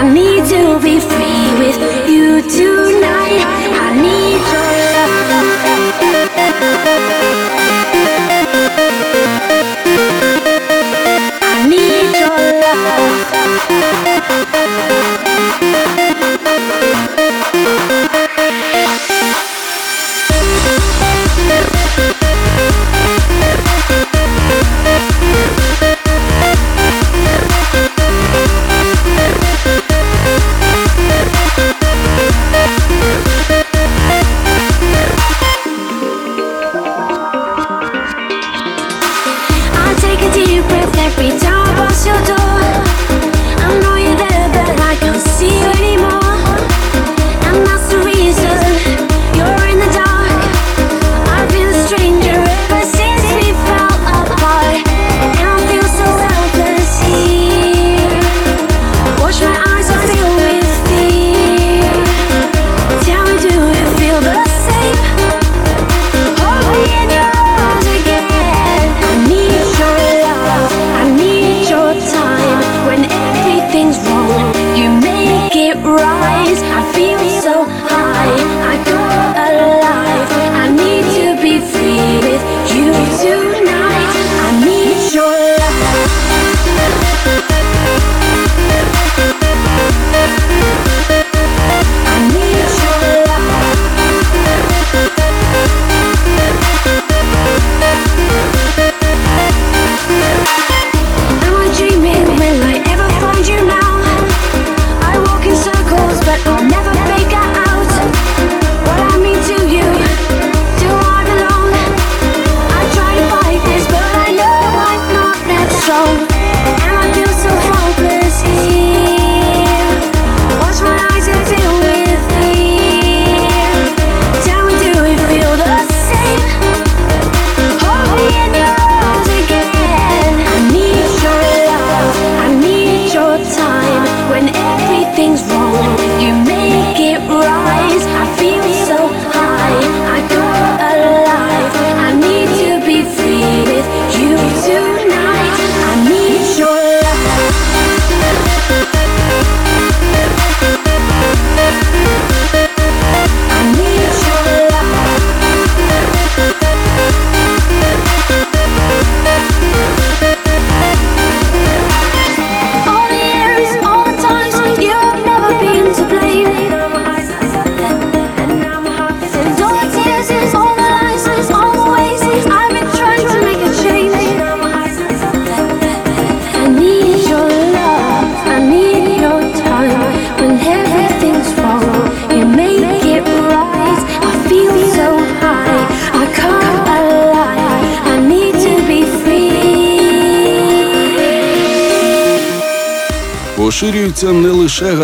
I 0.00 0.02
need 0.20 0.42
to 0.54 0.62
be 0.86 0.94
free 1.10 1.46
with 1.60 1.78
you 2.14 2.28
tonight. 2.58 3.42
I 3.84 3.88
need 4.04 4.33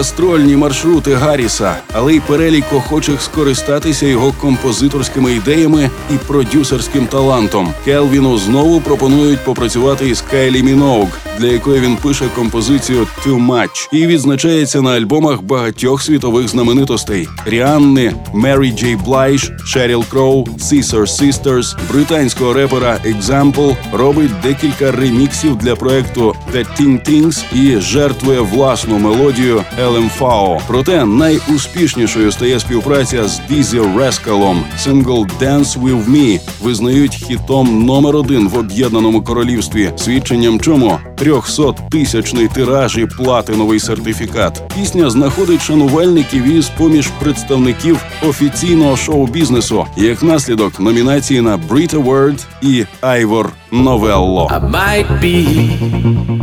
гастрольні 0.00 0.56
маршрути 0.56 1.14
Гарріса, 1.14 1.76
але 1.92 2.14
й 2.14 2.20
перелік 2.20 2.72
охочих 2.72 3.22
скористатися 3.22 4.06
його 4.06 4.32
композиторськими 4.32 5.32
ідеями 5.32 5.90
і 6.10 6.14
продюсерським 6.26 7.06
талантом. 7.06 7.74
Келвіну 7.84 8.38
знову 8.38 8.80
пропонують 8.80 9.44
попрацювати 9.44 10.08
із 10.08 10.20
Кайлі 10.20 10.62
Міноуг, 10.62 11.08
для 11.38 11.46
якої 11.46 11.80
він 11.80 11.96
пише 11.96 12.24
композицію 12.34 13.06
«Too 13.26 13.46
Much» 13.46 13.88
і 13.92 14.06
відзначається 14.06 14.82
на 14.82 14.90
альбомах 14.90 15.42
багатьох 15.42 16.02
світових 16.02 16.48
знаменитостей: 16.48 17.28
Ріанни, 17.46 18.14
Мері 18.34 18.70
Джей 18.70 18.96
Блайдж, 18.96 19.50
Шеріл 19.64 20.04
Кроу, 20.10 20.44
Scissor 20.44 21.00
Sisters, 21.00 21.76
британського 21.92 22.52
репера 22.52 22.98
Example 23.06 23.76
робить 23.92 24.30
декілька 24.42 24.92
реміксів 24.92 25.56
для 25.56 25.76
проекту 25.76 26.34
The 26.52 26.66
Ting 26.80 27.10
Tings 27.10 27.44
і 27.54 27.80
жертвує 27.80 28.40
власну 28.40 28.98
мелодію 28.98 29.62
LMFAO. 29.84 30.60
Проте 30.66 31.04
найуспішнішою 31.04 32.32
стає 32.32 32.60
співпраця 32.60 33.28
з 33.28 33.40
Дізі 33.48 33.80
Рескалом. 33.96 34.64
Сингл 34.78 35.26
«Dance 35.40 35.80
With 35.80 36.10
Me» 36.10 36.40
визнають 36.62 37.14
хітом 37.14 37.84
номер 37.84 38.16
один 38.16 38.48
в 38.48 38.58
об'єднаному 38.58 39.22
королівстві, 39.22 39.92
свідченням 39.96 40.60
чому 40.60 40.98
300-тисячний 41.18 42.52
тираж 42.54 42.96
і 42.96 43.06
платиновий 43.06 43.80
сертифікат. 43.80 44.72
Пісня 44.74 45.10
знаходить 45.10 45.62
шанувальників 45.62 46.44
із 46.44 46.68
поміж 46.68 47.08
представників 47.08 48.04
офіційного 48.22 48.96
шоу-бізнесу. 48.96 49.86
Як 49.96 50.22
наслідок 50.22 50.80
номінації 50.80 51.40
на 51.40 51.58
Brit 51.58 51.94
Award 51.94 52.44
і 52.62 52.84
Айвор 53.00 53.52
Новелло. 53.72 54.48
I 54.52 54.70
might 54.70 55.20
be 55.22 56.39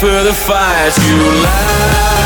for 0.00 0.24
the 0.24 0.32
fire 0.32 0.90
to 0.90 1.16
light, 1.42 2.19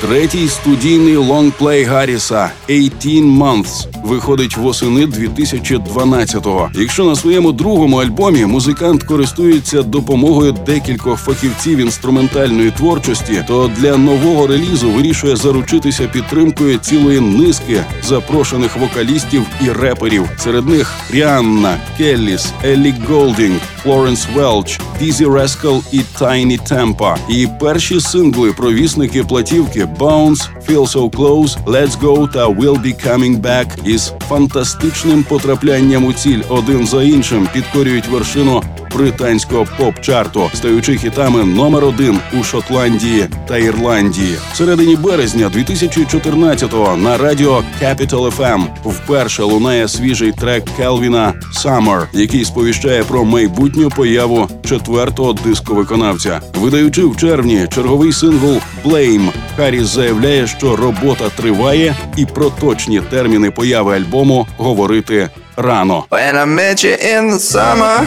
Третій 0.00 0.48
студійний 0.48 1.16
лонгплей 1.16 1.84
Гарріса 1.84 2.50
«18 2.68 3.38
Months» 3.38 3.86
виходить 4.12 4.56
восени 4.56 5.06
2012-го. 5.06 6.70
Якщо 6.74 7.04
на 7.04 7.16
своєму 7.16 7.52
другому 7.52 7.96
альбомі 7.96 8.46
музикант 8.46 9.02
користується 9.02 9.82
допомогою 9.82 10.52
декількох 10.66 11.20
фахівців 11.20 11.78
інструментальної 11.78 12.70
творчості, 12.70 13.44
то 13.48 13.70
для 13.76 13.96
нового 13.96 14.46
релізу 14.46 14.90
вирішує 14.90 15.36
заручитися 15.36 16.06
підтримкою 16.06 16.78
цілої 16.78 17.20
низки 17.20 17.84
запрошених 18.02 18.76
вокалістів 18.76 19.46
і 19.64 19.70
реперів. 19.70 20.28
Серед 20.38 20.68
них 20.68 20.94
Ріанна, 21.10 21.76
Келліс, 21.96 22.52
Еллі 22.64 22.94
Голдінг, 23.08 23.60
Флоренс 23.82 24.26
Велч, 24.34 24.80
Дізі 25.00 25.26
Рескал 25.26 25.82
і 25.92 26.00
Тайні 26.18 26.58
Темпа. 26.58 27.16
І 27.28 27.48
перші 27.60 28.00
сингли 28.00 28.52
провісники 28.52 29.24
платівки 29.24 29.84
Bounce, 29.84 30.48
Feel 30.68 30.92
So 30.92 31.10
Close, 31.10 31.64
Let's 31.64 32.00
Go 32.00 32.32
та 32.32 32.48
We'll 32.48 32.82
Be 32.82 33.08
Coming 33.08 33.40
Back 33.40 33.66
із 33.84 34.01
фантастичним 34.28 35.24
потраплянням 35.24 36.04
у 36.04 36.12
ціль 36.12 36.42
один 36.48 36.86
за 36.86 37.02
іншим 37.02 37.48
підкорюють 37.52 38.08
вершину 38.08 38.62
британського 38.94 39.66
поп-чарту, 39.78 40.50
стаючи 40.54 40.96
хітами 40.96 41.44
номер 41.44 41.84
один 41.84 42.18
у 42.40 42.44
Шотландії 42.44 43.28
та 43.48 43.58
Ірландії. 43.58 44.36
В 44.52 44.56
середині 44.56 44.96
березня 44.96 45.50
2014-го 45.56 46.96
на 46.96 47.18
радіо 47.18 47.64
Capital 47.82 48.36
FM 48.36 48.66
вперше 48.84 49.42
лунає 49.42 49.88
свіжий 49.88 50.32
трек 50.32 50.64
Келвіна 50.76 51.34
Summer, 51.64 52.06
який 52.12 52.44
сповіщає 52.44 53.02
про 53.02 53.24
майбутню 53.24 53.88
появу 53.88 54.48
четвертого 54.64 55.32
дисковиконавця. 55.32 56.40
Видаючи 56.54 57.04
в 57.04 57.16
червні 57.16 57.66
черговий 57.74 58.12
сингл 58.12 58.56
Blame, 58.84 59.28
Харріс 59.56 59.86
заявляє, 59.86 60.46
що 60.46 60.76
робота 60.76 61.28
триває, 61.36 61.94
і 62.16 62.26
про 62.26 62.50
точні 62.50 63.00
терміни 63.00 63.50
появи 63.50 63.96
альбому 63.96 64.46
говорити 64.56 65.30
рано. 65.56 66.04
When 66.10 66.36
I 66.36 66.46
met 66.46 66.84
you 66.84 66.96
in 66.96 67.30
the 67.30 67.38
summer, 67.38 68.06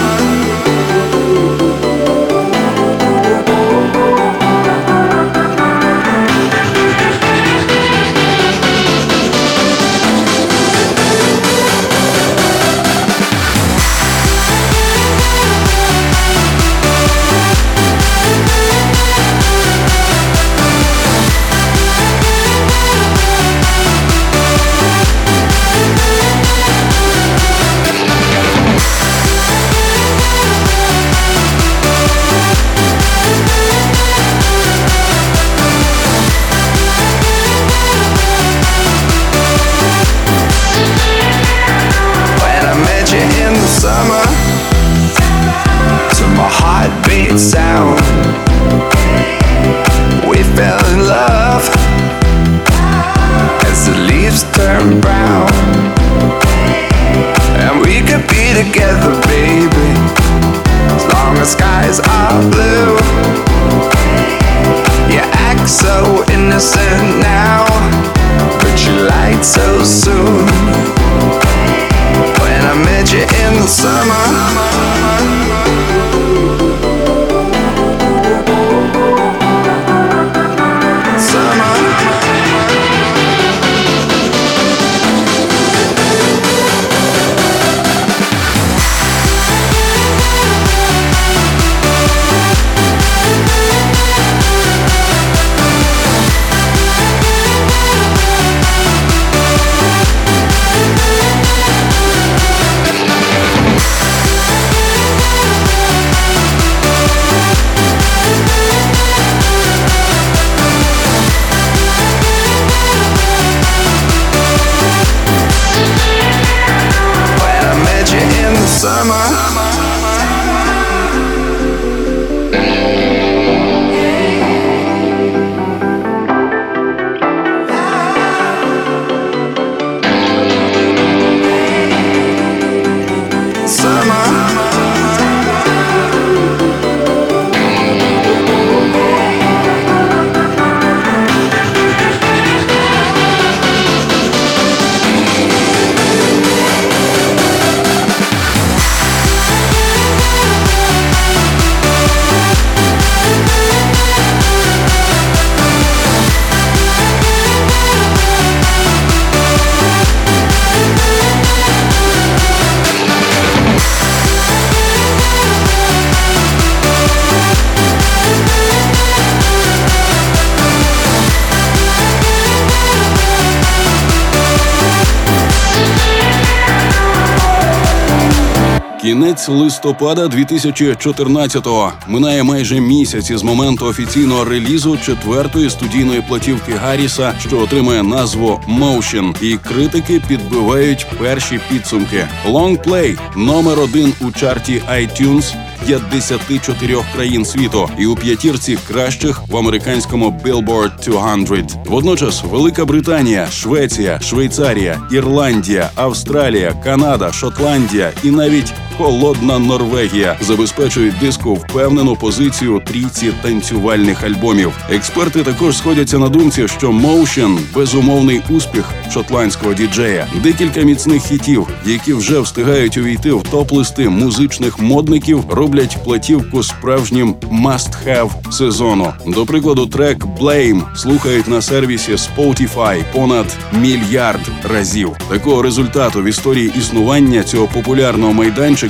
Кінець 179.31 179.49
листопада 179.49 180.25
2014-го 180.25 181.91
минає 182.07 182.43
майже 182.43 182.79
місяць 182.79 183.29
із 183.29 183.43
моменту 183.43 183.85
офіційного 183.85 184.45
релізу 184.45 184.97
четвертої 184.97 185.69
студійної 185.69 186.21
платівки 186.21 186.71
Гарріса, 186.71 187.33
що 187.39 187.59
отримує 187.59 188.03
назву 188.03 188.61
Motion, 188.67 189.43
і 189.43 189.57
критики 189.57 190.21
підбивають 190.27 191.07
перші 191.19 191.59
підсумки. 191.69 192.27
Long 192.47 192.83
Play– 192.83 193.19
номер 193.35 193.79
один 193.79 194.13
у 194.21 194.31
чарті 194.31 194.83
iTunes 194.91 195.55
54 195.85 196.97
країн 197.15 197.45
світу 197.45 197.89
і 197.97 198.05
у 198.05 198.15
п'ятірці 198.15 198.77
кращих 198.87 199.41
в 199.47 199.57
американському 199.57 200.41
Billboard 200.45 201.45
200. 201.45 201.79
Водночас 201.85 202.43
Велика 202.43 202.85
Британія, 202.85 203.47
Швеція, 203.51 204.19
Швейцарія, 204.21 205.01
Ірландія, 205.11 205.89
Австралія, 205.95 206.73
Канада, 206.83 207.31
Шотландія 207.31 208.11
і 208.23 208.31
навіть 208.31 208.73
холодна 208.97 209.59
Норвегія 209.59 210.37
забезпечують 210.41 211.19
диску 211.19 211.53
впевнену 211.53 212.15
позицію 212.15 212.81
трійці 212.85 213.33
танцювальних 213.41 214.23
альбомів. 214.23 214.73
Експерти 214.89 215.43
також 215.43 215.77
сходяться 215.77 216.19
на 216.19 216.29
думці, 216.29 216.67
що 216.67 216.91
Motion– 216.91 217.59
безумовний 217.75 218.41
успіх 218.49 218.85
шотландського 219.13 219.73
діджея. 219.73 220.27
Декілька 220.43 220.81
міцних 220.81 221.23
хітів, 221.23 221.67
які 221.85 222.13
вже 222.13 222.39
встигають 222.39 222.97
увійти 222.97 223.31
в 223.31 223.43
топ-листи 223.43 224.09
музичних 224.09 224.79
модників, 224.79 225.43
роблять 225.49 225.97
платівку 226.03 226.63
справжнім 226.63 227.35
must-have 227.51 228.51
сезону. 228.51 229.13
До 229.27 229.45
прикладу, 229.45 229.85
трек 229.85 230.25
Blame 230.25 230.95
слухають 230.95 231.47
на 231.47 231.61
сервісі 231.61 232.11
Spotify 232.11 233.03
понад 233.13 233.57
мільярд 233.81 234.51
разів. 234.63 235.11
Такого 235.29 235.61
результату 235.61 236.21
в 236.21 236.25
історії 236.25 236.71
існування 236.77 237.43
цього 237.43 237.67
популярного 237.67 238.33
майданчика 238.33 238.80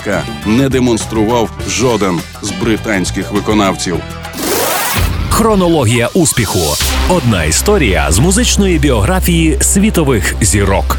не 0.46 0.70
демонстрував 0.70 1.50
жоден 1.70 2.20
з 2.42 2.52
британських 2.52 3.32
виконавців. 3.32 3.96
Хронологія 5.30 6.08
успіху. 6.14 6.60
Одна 7.10 7.44
історія 7.44 8.12
з 8.12 8.20
музичної 8.20 8.80
біографії 8.80 9.58
світових 9.62 10.36
зірок. 10.42 10.98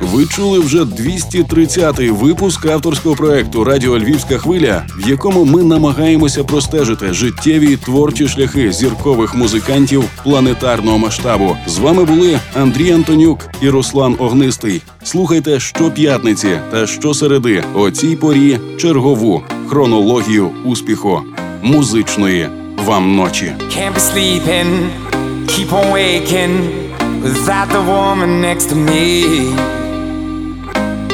Ви 0.00 0.26
чули 0.26 0.58
вже 0.58 0.82
230-й 0.82 2.10
випуск 2.10 2.66
авторського 2.66 3.14
проекту 3.14 3.64
Радіо 3.64 3.98
Львівська 3.98 4.38
хвиля, 4.38 4.86
в 4.98 5.08
якому 5.08 5.44
ми 5.44 5.62
намагаємося 5.62 6.44
простежити 6.44 7.12
життєві 7.12 7.72
й 7.72 7.76
творчі 7.76 8.28
шляхи 8.28 8.72
зіркових 8.72 9.34
музикантів 9.34 10.04
планетарного 10.24 10.98
масштабу. 10.98 11.56
З 11.66 11.78
вами 11.78 12.04
були 12.04 12.40
Андрій 12.54 12.92
Антонюк 12.92 13.38
і 13.62 13.68
Руслан 13.68 14.16
Огнистий. 14.18 14.82
Слухайте 15.02 15.60
щоп'ятниці 15.60 16.58
та 16.70 16.86
щосереди 16.86 17.64
о 17.74 17.90
цій 17.90 18.16
порі 18.16 18.58
чергову 18.78 19.42
хронологію 19.68 20.50
успіху 20.64 21.20
музичної 21.62 22.48
вам 22.84 23.16
ночі. 23.16 23.52
Can't 23.58 23.94
be 23.94 24.00
sleeping, 24.00 24.90
keep 25.46 25.72
on 25.72 25.86
waking 25.92 26.54
without 27.22 27.68
the 27.76 27.82
woman 27.94 28.30
next 28.40 28.66
to 28.70 28.76
me. 28.88 29.79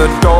The 0.00 0.20
door. 0.20 0.39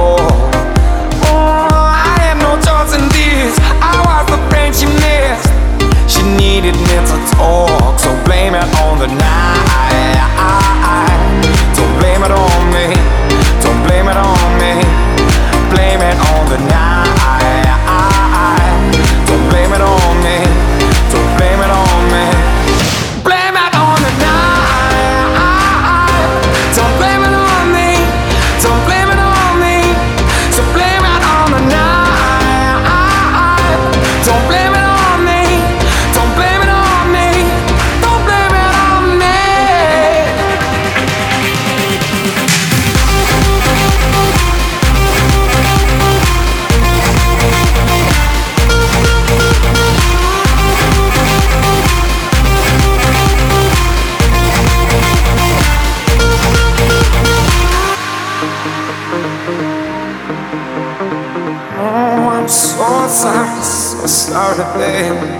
something 64.60 65.39